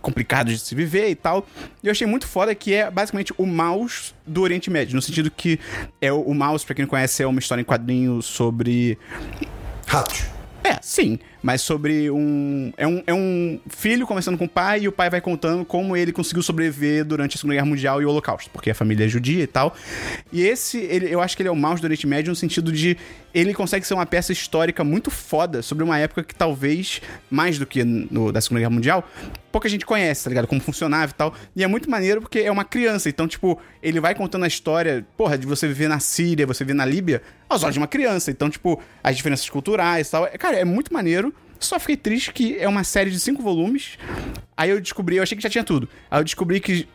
[0.00, 1.46] complicados de se viver e tal.
[1.82, 5.30] E eu achei muito foda que é basicamente o mouse do Oriente Médio, no sentido
[5.30, 5.58] que
[6.00, 8.98] é o, o mouse, pra quem não conhece, é uma história em quadrinhos sobre
[9.86, 10.24] Ratos.
[10.64, 11.18] é, sim.
[11.42, 12.72] Mas sobre um.
[12.76, 15.96] É um, é um filho conversando com o pai e o pai vai contando como
[15.96, 19.08] ele conseguiu sobreviver durante a Segunda Guerra Mundial e o Holocausto, porque a família é
[19.08, 19.74] judia e tal.
[20.32, 22.70] E esse, ele, eu acho que ele é o mouse do Oriente Médio no sentido
[22.70, 22.96] de
[23.34, 27.66] ele consegue ser uma peça histórica muito foda sobre uma época que talvez, mais do
[27.66, 29.08] que no, da Segunda Guerra Mundial,
[29.50, 30.46] pouca gente conhece, tá ligado?
[30.46, 31.34] Como funcionava e tal.
[31.56, 33.08] E é muito maneiro porque é uma criança.
[33.08, 36.74] Então, tipo, ele vai contando a história, porra, de você viver na Síria, você viver
[36.74, 38.30] na Líbia, aos olhos de uma criança.
[38.30, 40.26] Então, tipo, as diferenças culturais e tal.
[40.26, 41.31] É, Cara, é muito maneiro.
[41.64, 43.98] Só fiquei triste que é uma série de cinco volumes.
[44.56, 45.88] Aí eu descobri, eu achei que já tinha tudo.
[46.10, 46.88] Aí eu descobri que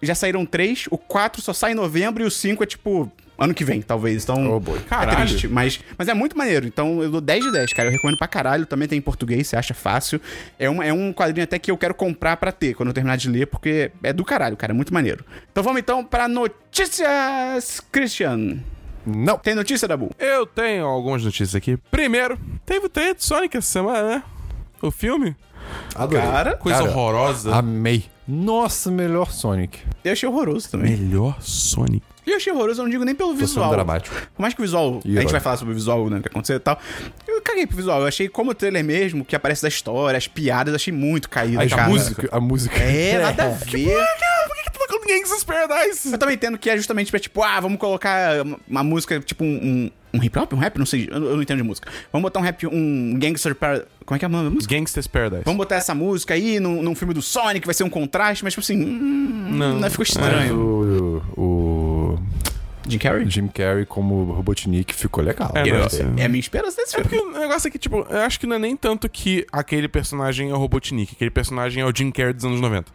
[0.00, 3.10] já saíram três, o quatro só sai em novembro e o cinco é tipo.
[3.38, 4.22] Ano que vem, talvez.
[4.22, 4.52] Então.
[4.52, 4.78] Oh, boy.
[4.78, 5.26] É Caralho.
[5.26, 6.64] triste, mas, mas é muito maneiro.
[6.66, 7.88] Então eu dou 10 de 10, cara.
[7.88, 8.66] Eu recomendo pra caralho.
[8.66, 10.20] Também tem em português, você acha fácil.
[10.58, 13.16] É, uma, é um quadrinho até que eu quero comprar pra ter quando eu terminar
[13.16, 14.72] de ler, porque é do caralho, cara.
[14.72, 15.24] É muito maneiro.
[15.50, 18.58] Então vamos então pra notícias, Christian.
[19.06, 19.36] Não.
[19.38, 20.10] Tem notícia, Dabu?
[20.18, 21.76] Eu tenho algumas notícias aqui.
[21.90, 24.22] Primeiro, teve o trailer de Sonic essa semana, né?
[24.80, 25.36] O filme.
[25.94, 26.24] Adorei.
[26.26, 27.54] Cara, Coisa Cara, horrorosa.
[27.54, 28.04] Amei.
[28.26, 29.78] Nossa, melhor Sonic.
[30.04, 30.96] eu achei horroroso também.
[30.96, 32.02] Melhor Sonic.
[32.24, 33.70] E eu achei horroroso, eu não digo nem pelo Tô visual.
[33.70, 34.14] dramático.
[34.34, 35.00] Por mais que o visual.
[35.04, 36.18] E a gente vai falar sobre o visual, né?
[36.18, 36.78] O que aconteceu e tal.
[37.26, 38.00] Eu caguei pro visual.
[38.00, 41.28] Eu achei como o trailer mesmo, que aparece da história, as piadas, eu achei muito
[41.28, 41.60] caído.
[41.60, 41.88] A, cara.
[41.88, 42.76] música, a música.
[42.78, 43.88] É, nada a ver.
[45.18, 46.10] Gangsta's Paradise?
[46.12, 49.90] Eu também entendo que é justamente pra, tipo, ah, vamos colocar uma, música, tipo, um,
[50.14, 50.52] um, um hip hop?
[50.52, 50.78] Um rap?
[50.78, 51.90] Não sei, eu, eu não entendo de música.
[52.12, 53.84] Vamos botar um rap, um gangster para.
[54.04, 54.74] Como é que é o nome da música?
[54.74, 55.42] Gangsta's Paradise.
[55.44, 58.52] Vamos botar essa música aí num, num filme do Sonic, vai ser um contraste, mas,
[58.52, 59.78] tipo assim, hum, Não.
[59.78, 59.90] não.
[59.90, 60.56] ficou Mas estranho.
[61.36, 62.18] o, o
[62.88, 63.30] Jim Carrey?
[63.30, 65.52] Jim Carrey como Robotnik ficou legal.
[65.54, 65.76] É, Eu-
[66.18, 67.22] é a minha esperança desse É filme.
[67.22, 69.86] porque o negócio é que, tipo, eu acho que não é nem tanto que aquele
[69.88, 72.90] personagem é o Robotnik, aquele personagem é o Jim Carrey dos anos 90.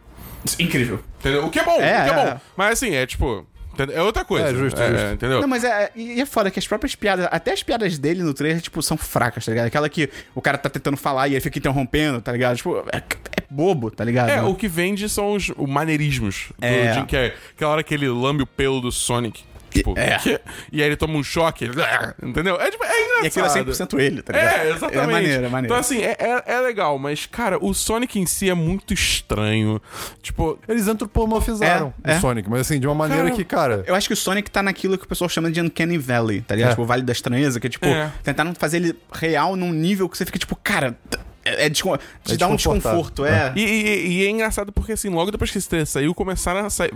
[0.58, 1.00] Incrível.
[1.20, 1.44] Entendeu?
[1.46, 2.28] O que é bom, É, o que é, é, bom.
[2.28, 2.40] é.
[2.56, 3.46] Mas assim, é tipo.
[3.94, 4.48] É outra coisa.
[4.48, 5.14] É, justo, é, justo.
[5.14, 5.40] Entendeu?
[5.40, 8.34] Não, mas é, e é foda que as próprias piadas, até as piadas dele no
[8.34, 9.66] trailer, tipo, são fracas, tá ligado?
[9.66, 12.56] Aquela que o cara tá tentando falar e ele fica interrompendo, tá ligado?
[12.56, 13.02] Tipo, é, é
[13.48, 14.30] bobo, tá ligado?
[14.30, 16.92] É, o que vende são os o maneirismos do É.
[16.92, 17.32] Jim Carrey.
[17.54, 19.44] Aquela hora que ele lambe o pelo do Sonic.
[19.70, 20.18] Tipo, É.
[20.18, 20.40] que-
[20.72, 21.66] e aí ele toma um choque.
[21.66, 21.74] ele-
[22.20, 22.60] entendeu?
[22.60, 23.56] É, tipo, é engraçado.
[23.58, 24.54] E aquilo é 100% ele, tá ligado?
[24.56, 24.96] É, exatamente.
[24.98, 25.66] É maneiro, é maneiro.
[25.74, 29.80] Então, assim, é, é, é legal, mas, cara, o Sonic em si é muito estranho.
[30.22, 32.20] Tipo, Eles antropomorfizaram É, o é.
[32.20, 33.84] Sonic, mas assim, de uma maneira Cara, que, cara.
[33.86, 36.54] Eu acho que o Sonic tá naquilo que o pessoal chama de Uncanny Valley, tá
[36.54, 36.68] ligado?
[36.68, 36.72] É.
[36.72, 38.10] Tipo, o Vale da Estranheza, que é tipo, É.
[38.22, 40.96] tentaram fazer ele real num nível que você fica tipo, cara,
[41.44, 43.52] é, é descon- te É dá um desconforto, é.
[43.56, 46.70] E, e- e é engraçado porque, assim, logo depois que esse trailer saiu, começaram a
[46.70, 46.90] sair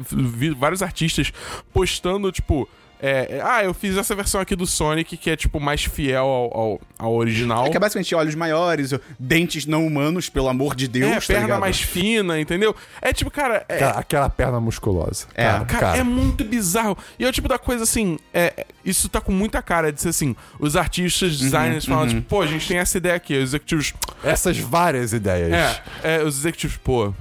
[0.56, 1.32] vários artistas
[1.72, 2.68] postando, tipo.
[3.02, 6.24] É, é, ah, eu fiz essa versão aqui do Sonic que é, tipo, mais fiel
[6.24, 7.66] ao, ao, ao original.
[7.66, 11.26] É que é basicamente olhos maiores, dentes não humanos, pelo amor de Deus, É, tá
[11.26, 11.60] perna ligado?
[11.60, 12.74] mais fina, entendeu?
[13.00, 13.64] É tipo, cara.
[13.68, 15.26] É, Aquela, aquela perna musculosa.
[15.34, 16.96] É, Cara, Cara, é muito bizarro.
[17.18, 20.10] E é o tipo da coisa assim, é, isso tá com muita cara de ser
[20.10, 23.50] assim, os artistas, Uhum, designers falam, tipo, pô, a gente tem essa ideia aqui, os
[23.50, 23.92] executivos.
[24.22, 25.52] Essas várias ideias.
[25.52, 25.82] É,
[26.16, 27.12] é, os executivos, pô.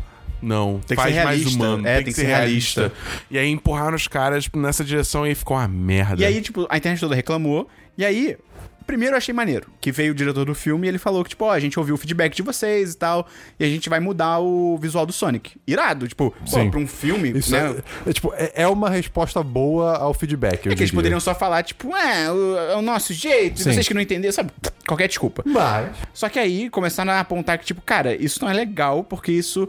[0.41, 1.63] Não, Tem que faz ser mais realista.
[1.63, 2.91] humano, É, tem, que ser realista.
[3.29, 6.21] E aí empurraram os caras nessa direção e ficou uma merda.
[6.21, 7.67] E aí, tipo, a internet toda reclamou.
[7.97, 8.37] E aí,
[8.85, 9.67] primeiro eu achei maneiro.
[9.79, 11.95] Que veio o diretor do filme e ele falou que, tipo, ó, a gente ouviu
[11.95, 13.27] o feedback de vocês e tal.
[13.59, 15.59] E a gente vai mudar o visual do Sonic.
[15.67, 16.69] Irado, tipo, pô, Sim.
[16.69, 17.75] pra um filme, Isso né?
[18.05, 20.67] é, é, tipo, é, é uma resposta boa ao feedback.
[20.67, 23.71] É que eles poderiam só falar, tipo, é, o, é o nosso jeito, Sim.
[23.71, 24.51] vocês que não entenderam, sabe?
[24.87, 25.43] Qualquer desculpa.
[25.45, 25.95] Mas.
[26.13, 29.67] Só que aí começaram a apontar que, tipo, cara, isso não é legal, porque isso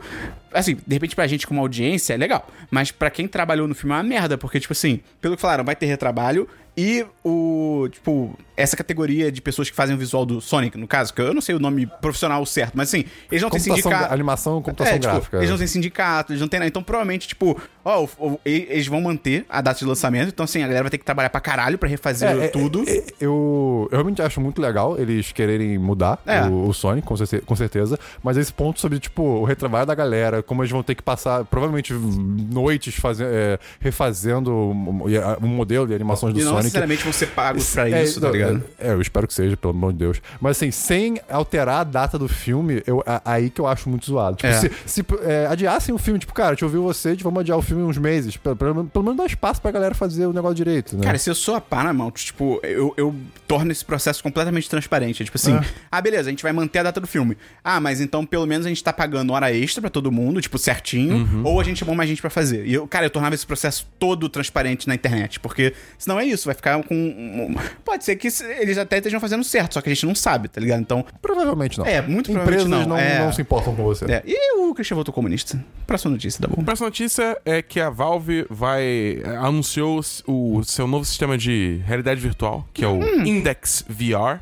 [0.55, 2.47] Assim, de repente pra gente como audiência é legal.
[2.71, 5.65] Mas pra quem trabalhou no filme é uma merda, porque, tipo assim, pelo que falaram,
[5.65, 6.49] vai ter retrabalho.
[6.77, 7.89] E o.
[7.91, 11.33] Tipo, essa categoria de pessoas que fazem o visual do Sonic, no caso, que eu
[11.33, 14.13] não sei o nome profissional certo, mas assim, eles não têm sindicato.
[14.13, 15.37] animação e computação É, tipo, gráfica.
[15.39, 16.69] eles não têm sindicato, eles não têm nada.
[16.69, 20.29] Então, provavelmente, tipo, ó, o- o- eles vão manter a data de lançamento.
[20.29, 22.85] Então, assim, a galera vai ter que trabalhar pra caralho pra refazer É, é, tudo.
[22.87, 26.43] é, eu, eu realmente acho muito legal eles quererem mudar É.
[26.43, 27.99] o, o Sonic, com, certeza, com certeza.
[28.23, 31.45] Mas esse ponto sobre, tipo, o retrabalho da galera, como eles vão ter que passar,
[31.45, 35.05] provavelmente, noites faze- é, refazendo um,
[35.43, 36.65] um modelo de animações do e não Sonic.
[36.65, 38.65] necessariamente vão ser pagos pra É, isso, tá não, ligado?
[38.79, 40.21] É, eu espero que seja, pelo amor de Deus.
[40.41, 44.07] Mas assim, sem alterar a data do filme, eu, a- aí que eu acho muito
[44.07, 44.37] zoado.
[44.37, 44.59] Tipo, É.
[44.61, 47.63] se, se, é, adiassem o filme, tipo, cara, deixa eu ouvir vocês, vamos adiar o
[47.63, 48.37] filme uns meses.
[48.37, 51.05] Pelo, pelo, pelo menos dar espaço pra galera fazer o negócio direito, né?
[51.05, 53.15] Cara, se eu sou a Paramount, tipo, eu, eu
[53.47, 55.23] torno esse processo completamente transparente.
[55.23, 55.65] É Tipo assim, É.
[55.91, 57.37] ah, beleza, a gente vai manter a data do filme.
[57.65, 60.59] Ah, mas então pelo menos a gente tá pagando hora extra pra todo mundo, tipo,
[60.59, 61.43] certinho, Uhum.
[61.45, 62.67] ou a gente chamou mais gente pra fazer.
[62.67, 66.47] E eu, cara, eu tornava esse processo todo transparente na internet, porque senão é isso,
[66.47, 67.55] vai ficar com.
[67.85, 70.49] Pode ser que se- eles até estejam fazendo certo, só que a gente não sabe,
[70.49, 70.81] tá ligado?
[70.81, 71.87] Então, Provavelmente não.
[71.87, 73.19] É, muito Empresas provavelmente não, não, é.
[73.21, 74.05] não se importam com você.
[74.11, 74.23] é.
[74.27, 75.63] E o Christian voltou comunista.
[75.87, 76.61] Próxima notícia, tá bom?
[76.61, 82.21] A próxima notícia é que a Valve vai anunciou o seu novo sistema de realidade
[82.21, 83.25] virtual, que é o Hum.
[83.27, 84.41] Index VR,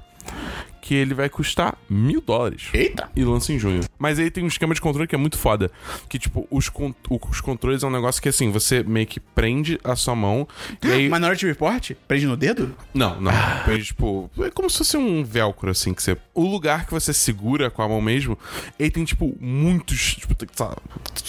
[0.80, 2.68] que ele vai custar mil dólares.
[2.72, 3.10] Eita!
[3.14, 3.80] E lança em junho.
[3.98, 5.70] Mas aí tem um esquema de controle que é muito foda.
[6.08, 9.78] Que, tipo, os, con- os controles é um negócio que, assim, você meio que prende
[9.84, 10.48] a sua mão.
[10.82, 11.08] E aí.
[11.12, 11.92] Minority Report?
[12.08, 12.74] Prende no dedo?
[12.94, 13.32] Não, não.
[13.64, 14.30] Prende, tipo.
[14.40, 16.16] É como se fosse um velcro, assim, que você.
[16.34, 18.38] O lugar que você segura com a mão mesmo,
[18.78, 20.16] ele tem, tipo, muitos.
[20.16, 20.76] Tipo, lá,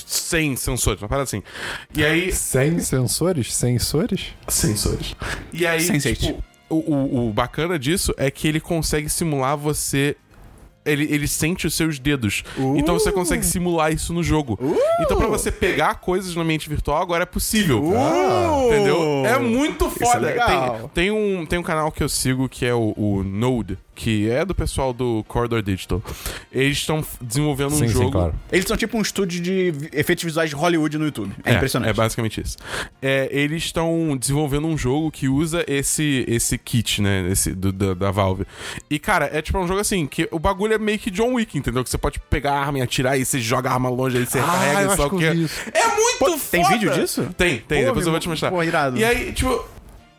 [0.05, 1.43] 100 sensores, uma parada assim.
[1.95, 2.31] E aí.
[2.31, 3.53] Sem sensores?
[3.53, 4.27] Sensores?
[4.47, 5.15] Sensores.
[5.51, 6.17] E aí, Sense8.
[6.17, 10.15] tipo, o, o, o bacana disso é que ele consegue simular você.
[10.84, 12.43] Ele, ele sente os seus dedos.
[12.76, 14.57] Então você consegue simular isso no jogo.
[14.99, 17.93] Então, pra você pegar coisas no ambiente virtual, agora é possível.
[18.65, 19.24] Entendeu?
[19.24, 20.19] É muito é foda.
[20.19, 20.89] legal.
[20.91, 24.29] Tem, tem um, tem um canal que eu sigo que é o, o Node, que
[24.29, 26.01] é do pessoal do Corridor Digital.
[26.51, 28.05] Eles estão desenvolvendo um sim, jogo.
[28.05, 28.33] sim, claro.
[28.51, 31.31] Eles são tipo um estúdio de efeitos visuais de Hollywood no YouTube.
[31.43, 31.89] É, impressionante.
[31.89, 32.57] É basicamente isso.
[33.01, 37.29] É, eles estão desenvolvendo um jogo que usa esse, esse kit, né?
[37.29, 38.45] Esse do, da, da Valve.
[38.89, 41.57] E, cara, é tipo um jogo assim, que o bagulho é meio que John Wick,
[41.57, 41.83] entendeu?
[41.83, 44.25] Que você pode pegar a arma e atirar e você joga a arma longe, aí
[44.25, 45.31] você Ah, e só o que eu quê.
[45.31, 45.61] vi isso.
[45.73, 46.41] É muito Pô, foda!
[46.51, 47.27] tem vídeo disso?
[47.37, 47.81] Tem, tem.
[47.81, 48.49] Pô, depois eu vou te mostrar.
[48.51, 48.97] pô, irado.
[48.97, 49.63] E aí, tipo...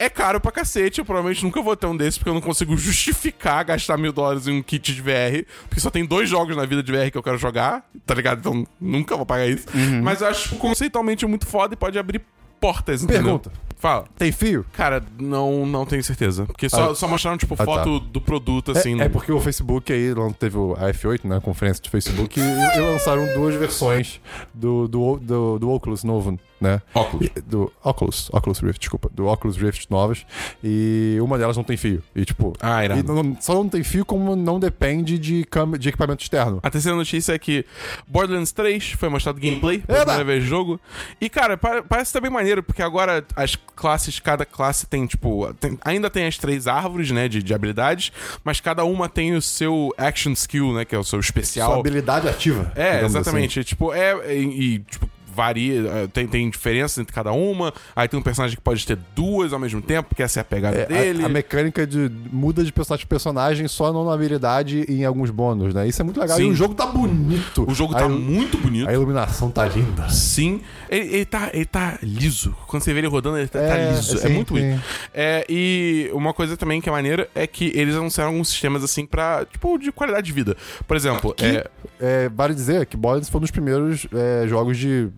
[0.02, 2.76] É caro pra cacete, eu provavelmente nunca vou ter um desses, porque eu não consigo
[2.76, 6.64] justificar gastar mil dólares em um kit de VR, porque só tem dois jogos na
[6.66, 8.38] vida de VR que eu quero jogar, tá ligado?
[8.40, 9.66] Então nunca vou pagar isso.
[9.74, 10.02] Uhum.
[10.02, 12.20] Mas eu acho tipo, conceitualmente muito foda e pode abrir
[12.60, 13.22] portas, entendeu?
[13.24, 13.52] Pergunta.
[13.76, 14.04] Fala.
[14.16, 14.64] Tem fio?
[14.72, 16.46] Cara, não, não tenho certeza.
[16.46, 16.94] Porque só, Ah.
[16.94, 19.00] só mostraram, tipo, Ah, foto do produto, assim.
[19.00, 21.38] é, é no- porque o Facebook aí teve a F8, né?
[21.38, 24.20] A conferência do Facebook, e, e lançaram duas versões
[24.54, 26.80] do, do, do, do Oculus novo, né?
[26.94, 27.26] Óculos.
[27.36, 29.10] E- Do Oculus, Oculus Rift, desculpa.
[29.12, 30.24] Do Oculus Rift novas.
[30.62, 32.02] E uma delas não tem fio.
[32.14, 32.52] E tipo.
[32.60, 33.00] Ah, irado.
[33.00, 35.46] e não- só não tem fio como não depende de,
[35.78, 36.60] de equipamento externo.
[36.62, 37.64] A terceira notícia é que
[38.06, 40.06] Borderlands 3 foi mostrado gameplay pela Eba!
[40.14, 40.80] primeira vez jogo.
[41.20, 45.52] E, cara, pa- parece tá bem maneiro, porque agora as classes, cada classe tem, tipo.
[45.54, 48.12] tem- ainda tem as três árvores, né, de, de habilidades,
[48.44, 51.70] mas cada uma tem o seu action skill, né, que é o seu especial.
[51.70, 52.72] Sua habilidade ativa.
[52.76, 53.64] É, exatamente.
[53.64, 54.34] Tipo, é.
[54.34, 57.72] E, e, tipo, varia, é, tem, tem diferenças entre cada uma.
[57.96, 60.44] Aí tem um personagem que pode ter duas ao mesmo tempo, porque essa é a
[60.44, 60.76] pegada.
[60.76, 61.22] É, dele.
[61.22, 65.72] a, a mecânica de muda de personagem personagem só na habilidade e em alguns bônus,
[65.74, 65.86] né?
[65.88, 66.36] Isso é muito legal.
[66.36, 66.44] Sim.
[66.48, 67.64] E o jogo tá bonito.
[67.70, 68.88] O jogo a, tá il- muito bonito.
[68.88, 70.08] A iluminação tá linda.
[70.10, 70.60] Sim.
[70.88, 72.54] Ele, ele tá, ele tá liso.
[72.66, 74.16] Quando você vê ele rodando, ele tá, tá É, liso.
[74.18, 74.60] é sim, muito sim.
[74.60, 74.82] bonito.
[75.14, 79.06] É, e uma coisa também que é maneira é que eles anunciaram alguns sistemas assim
[79.06, 80.56] pra, tipo, de qualidade de vida.
[80.86, 81.66] Por exemplo, Que, é,
[82.00, 85.08] é, vale dizer que Borderlands foi um dos primeiros é, jogos de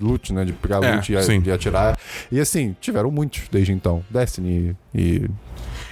[0.00, 0.44] loot, né?
[0.44, 1.42] De pegar É, loot e, sim.
[1.44, 1.98] e atirar.
[2.30, 4.04] E assim, tiveram muitos desde então.
[4.10, 5.28] Destiny e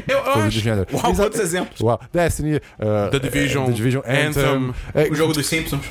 [0.08, 0.60] eu, eu coisas do acho.
[0.60, 0.86] gênero.
[0.92, 1.80] Uau, quantos exemplos?
[1.80, 5.84] Uau, Destiny, uh, The Division, The Division Anthem, Anthem, é, O jogo dos Simpsons.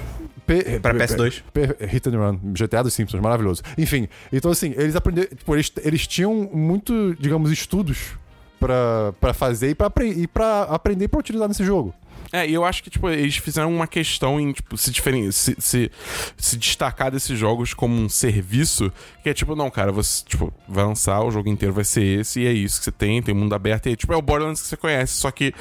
[0.46, 1.44] P- Pra P- PS2.
[1.54, 3.62] P- Hit and Run, GTA dos Simpsons, maravilhoso.
[3.78, 5.30] Enfim, então assim, eles aprenderam.
[5.30, 8.14] Tipo, eles, eles tinham muito, digamos, estudos
[8.60, 11.94] pra, pra fazer e apre- e pra aprender pra utilizar nesse jogo.
[12.32, 15.32] É, e eu acho que, tipo, eles fizeram uma questão em, tipo, se, diferen...
[15.32, 15.92] se, se,
[16.38, 18.92] se destacar desses jogos como um serviço,
[19.24, 22.42] que é tipo, não, cara, você, tipo, vai lançar, o jogo inteiro vai ser esse,
[22.42, 24.68] e é isso que você tem, tem mundo aberto, e, tipo, é o Borderlands que
[24.68, 25.54] você conhece, só que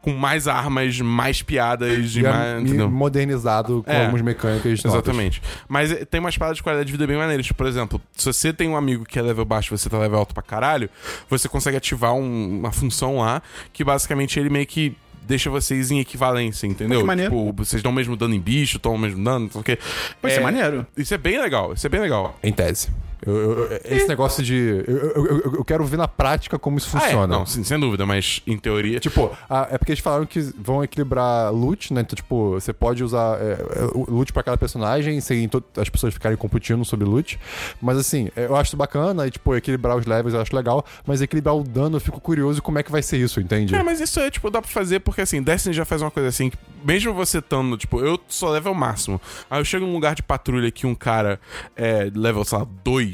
[0.00, 4.00] com mais armas, mais piadas, e a- mais, e modernizado com É.
[4.02, 4.84] algumas mecânicas.
[4.84, 5.42] Exatamente.
[5.68, 7.46] Mas eh, tem umas paradas de qualidade de vida bem maneiras.
[7.46, 9.98] Tipo, por exemplo, se você tem um amigo que é level baixo e você tá
[9.98, 10.88] level alto pra caralho,
[11.28, 13.42] você consegue ativar um- uma função lá
[13.72, 14.94] que basicamente ele meio que
[15.26, 17.00] deixa vocês em equivalência, entendeu?
[17.00, 17.30] Que maneiro.
[17.30, 19.64] Tipo, vocês dão o mesmo dano em bicho, tomam o mesmo dano, não sei o
[19.64, 19.78] quê.
[20.20, 20.86] Pô, isso é maneiro.
[20.96, 22.38] Isso é bem legal, isso é bem legal.
[22.42, 22.88] Em tese.
[23.26, 24.84] Eu- eu- esse negócio de.
[24.86, 27.02] Eu, eu- quero ver na prática como isso Ah, é.
[27.02, 27.26] funciona.
[27.26, 29.00] Não, sim, sem dúvida, mas em teoria.
[29.00, 32.02] Tipo, ah, é porque eles falaram que vão equilibrar loot, né?
[32.02, 35.48] Então, tipo, você pode usar é, é, loot pra cada personagem sem
[35.80, 37.38] as pessoas ficarem competindo sobre loot.
[37.80, 41.22] Mas assim, é, eu acho bacana e, tipo, equilibrar os levels eu acho legal, mas
[41.22, 43.74] equilibrar o dano eu fico curioso como é que vai ser isso, entende?
[43.74, 46.28] É, mas isso é, tipo, dá pra fazer porque, assim, Destiny já faz uma coisa
[46.28, 49.20] assim, que mesmo você estando, tipo, eu sou level máximo,
[49.50, 51.40] aí eu chego num lugar de patrulha que um cara
[51.76, 53.13] é level, sei lá, 2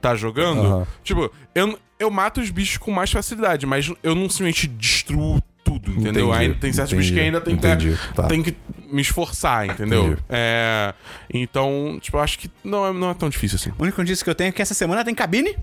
[0.00, 0.86] tá jogando, Aham.
[1.02, 5.90] tipo, eu, eu mato os bichos com mais facilidade, mas eu não simplesmente destruo tudo,
[5.90, 6.28] entendeu?
[6.28, 8.22] Entendi, Ainda tem certos entendi, bichos que ainda tem entendi, que, tá.
[8.28, 8.56] tem que
[8.90, 10.16] me esforçar, entendeu?
[10.28, 10.94] É,
[11.32, 13.70] então, tipo, eu acho que não é, não é tão difícil assim.
[13.76, 15.56] A única notícia que eu tenho é que essa semana tem cabine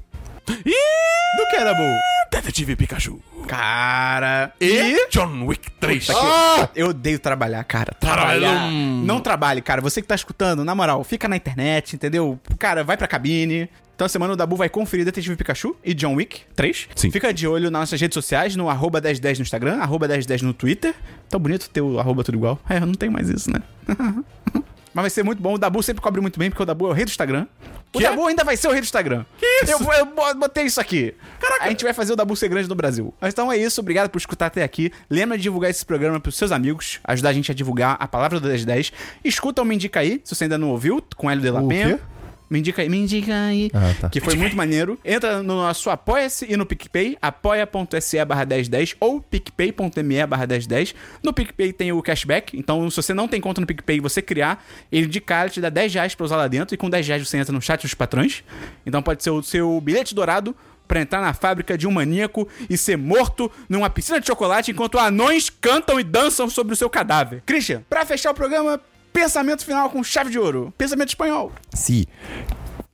[0.50, 1.14] Ih!
[1.38, 1.84] do que, Dabu?
[2.32, 3.20] Detetive Pikachu.
[3.48, 4.54] Cara.
[4.60, 6.10] E John Wick 3.
[6.12, 6.70] Ah!
[6.76, 7.94] Eu odeio trabalhar, cara.
[8.00, 8.40] Trabalhar.
[8.40, 8.72] Trabalham.
[9.04, 9.82] Não trabalhe, cara.
[9.82, 12.40] Você que tá escutando, na moral, fica na internet, entendeu?
[12.58, 13.70] Cara, vai pra cabine.
[13.96, 16.90] Então, semana o Dabu vai conferir Detetive Pikachu e John Wick 3.
[16.96, 17.12] Sim.
[17.12, 20.54] Fica de olho nas nossas redes sociais, no arroba 1010 no Instagram, arroba 1010 no
[20.54, 20.96] Twitter.
[21.30, 22.60] Tão bonito ter o arroba tudo igual.
[22.68, 23.62] É, eu não tenho mais isso, né?
[24.94, 25.54] Mas vai ser muito bom.
[25.54, 27.48] O Dabu sempre cobre muito bem, porque o Dabu é o rei do Instagram.
[27.94, 28.06] O Quê?
[28.06, 29.26] Dabu ainda vai ser o rei do Instagram.
[29.38, 29.72] Que isso?
[29.84, 31.14] Eu, eu bo- botei isso aqui.
[31.40, 31.66] Caraca.
[31.66, 33.14] A gente vai fazer o Dabu ser grande no Brasil.
[33.22, 33.82] Mas Então é isso.
[33.82, 34.92] Obrigado por escutar até aqui.
[35.10, 37.00] Lembra de divulgar esse programa pros seus amigos.
[37.04, 38.92] Ajudar a gente a divulgar a palavra do 1010.
[39.24, 41.68] Escuta o Me Indica Aí, se você ainda não ouviu, com Hélio de La O
[41.68, 41.98] Penha.
[41.98, 42.04] quê?
[42.54, 43.72] Me indica aí, me indica aí.
[43.74, 44.10] Ah, tá.
[44.10, 45.00] Que foi muito maneiro.
[45.04, 50.94] Entra no nosso Apoia-se e no PicPay, apoia.se barra 1010 ou picpay.me barra 1010.
[51.24, 54.22] No PicPay tem o cashback, então se você não tem conta no PicPay e você
[54.22, 57.08] criar, ele de cara te dá 10 reais pra usar lá dentro e com 10
[57.08, 58.44] reais você entra no chat dos patrões.
[58.86, 60.56] Então pode ser o seu bilhete dourado
[60.88, 65.00] pra entrar na fábrica de um maníaco e ser morto numa piscina de chocolate enquanto
[65.00, 67.42] anões cantam e dançam sobre o seu cadáver.
[67.48, 68.80] Christian, pra fechar o programa,
[69.14, 70.74] pensamento final com chave de ouro.
[70.78, 71.52] Pensamento espanhol.
[71.74, 72.06] Sim.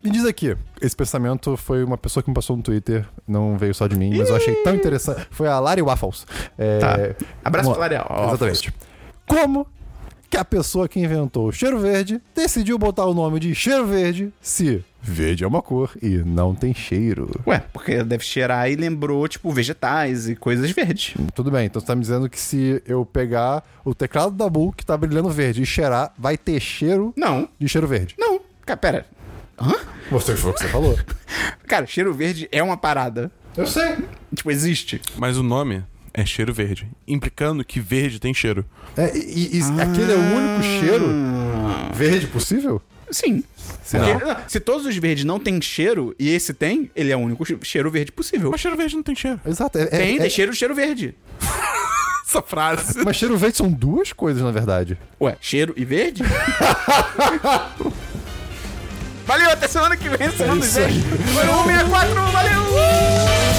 [0.04, 3.74] Me diz aqui, esse pensamento foi uma pessoa que me passou no Twitter, não veio
[3.74, 5.28] só de mim, mas eu achei tão interessante.
[5.30, 6.26] Foi a Lari Waffles.
[6.58, 6.96] É, Tá.
[7.44, 7.96] Abraço pra Lari.
[7.96, 8.28] Waffles.
[8.30, 8.74] Exatamente.
[9.28, 9.68] Como
[10.30, 14.32] que a pessoa que inventou o cheiro verde decidiu botar o nome de cheiro verde
[14.40, 17.30] se verde é uma cor e não tem cheiro?
[17.48, 21.14] Ué, porque deve cheirar e lembrou, tipo, vegetais e coisas verdes.
[21.34, 24.74] Tudo bem, então você tá me dizendo que se eu pegar o teclado da Bull
[24.74, 28.16] que tá brilhando verde e cheirar, vai ter cheiro Não, de cheiro verde.
[28.18, 28.40] não.
[28.66, 29.06] Cara, pera.
[29.60, 29.74] Hã?
[30.12, 30.98] Você foi o que você falou.
[31.68, 33.32] Cara, cheiro verde é uma parada.
[33.58, 33.98] Eu sei.
[34.36, 35.02] Tipo, existe.
[35.18, 35.84] Mas o nome
[36.14, 38.64] é cheiro verde, implicando que verde tem cheiro.
[38.96, 41.08] É, e, e aquele é o único cheiro
[41.94, 42.82] verde possível?
[43.12, 43.44] Sim.
[43.90, 47.44] Porque, se todos os verdes não têm cheiro e esse tem, ele é o único
[47.46, 48.52] che- cheiro verde possível.
[48.52, 49.40] Mas cheiro verde não tem cheiro.
[49.46, 49.78] Exato.
[49.78, 51.16] É, Tem, é, tem é- cheiro, cheiro verde.
[52.28, 53.04] Essa frase.
[53.04, 54.96] Mas cheiro verde são duas coisas, na verdade.
[55.20, 56.22] Ué, cheiro e verde?
[59.26, 61.02] valeu, até semana que vem, semana É isso aí.
[61.02, 63.59] Foi o 164, valeu!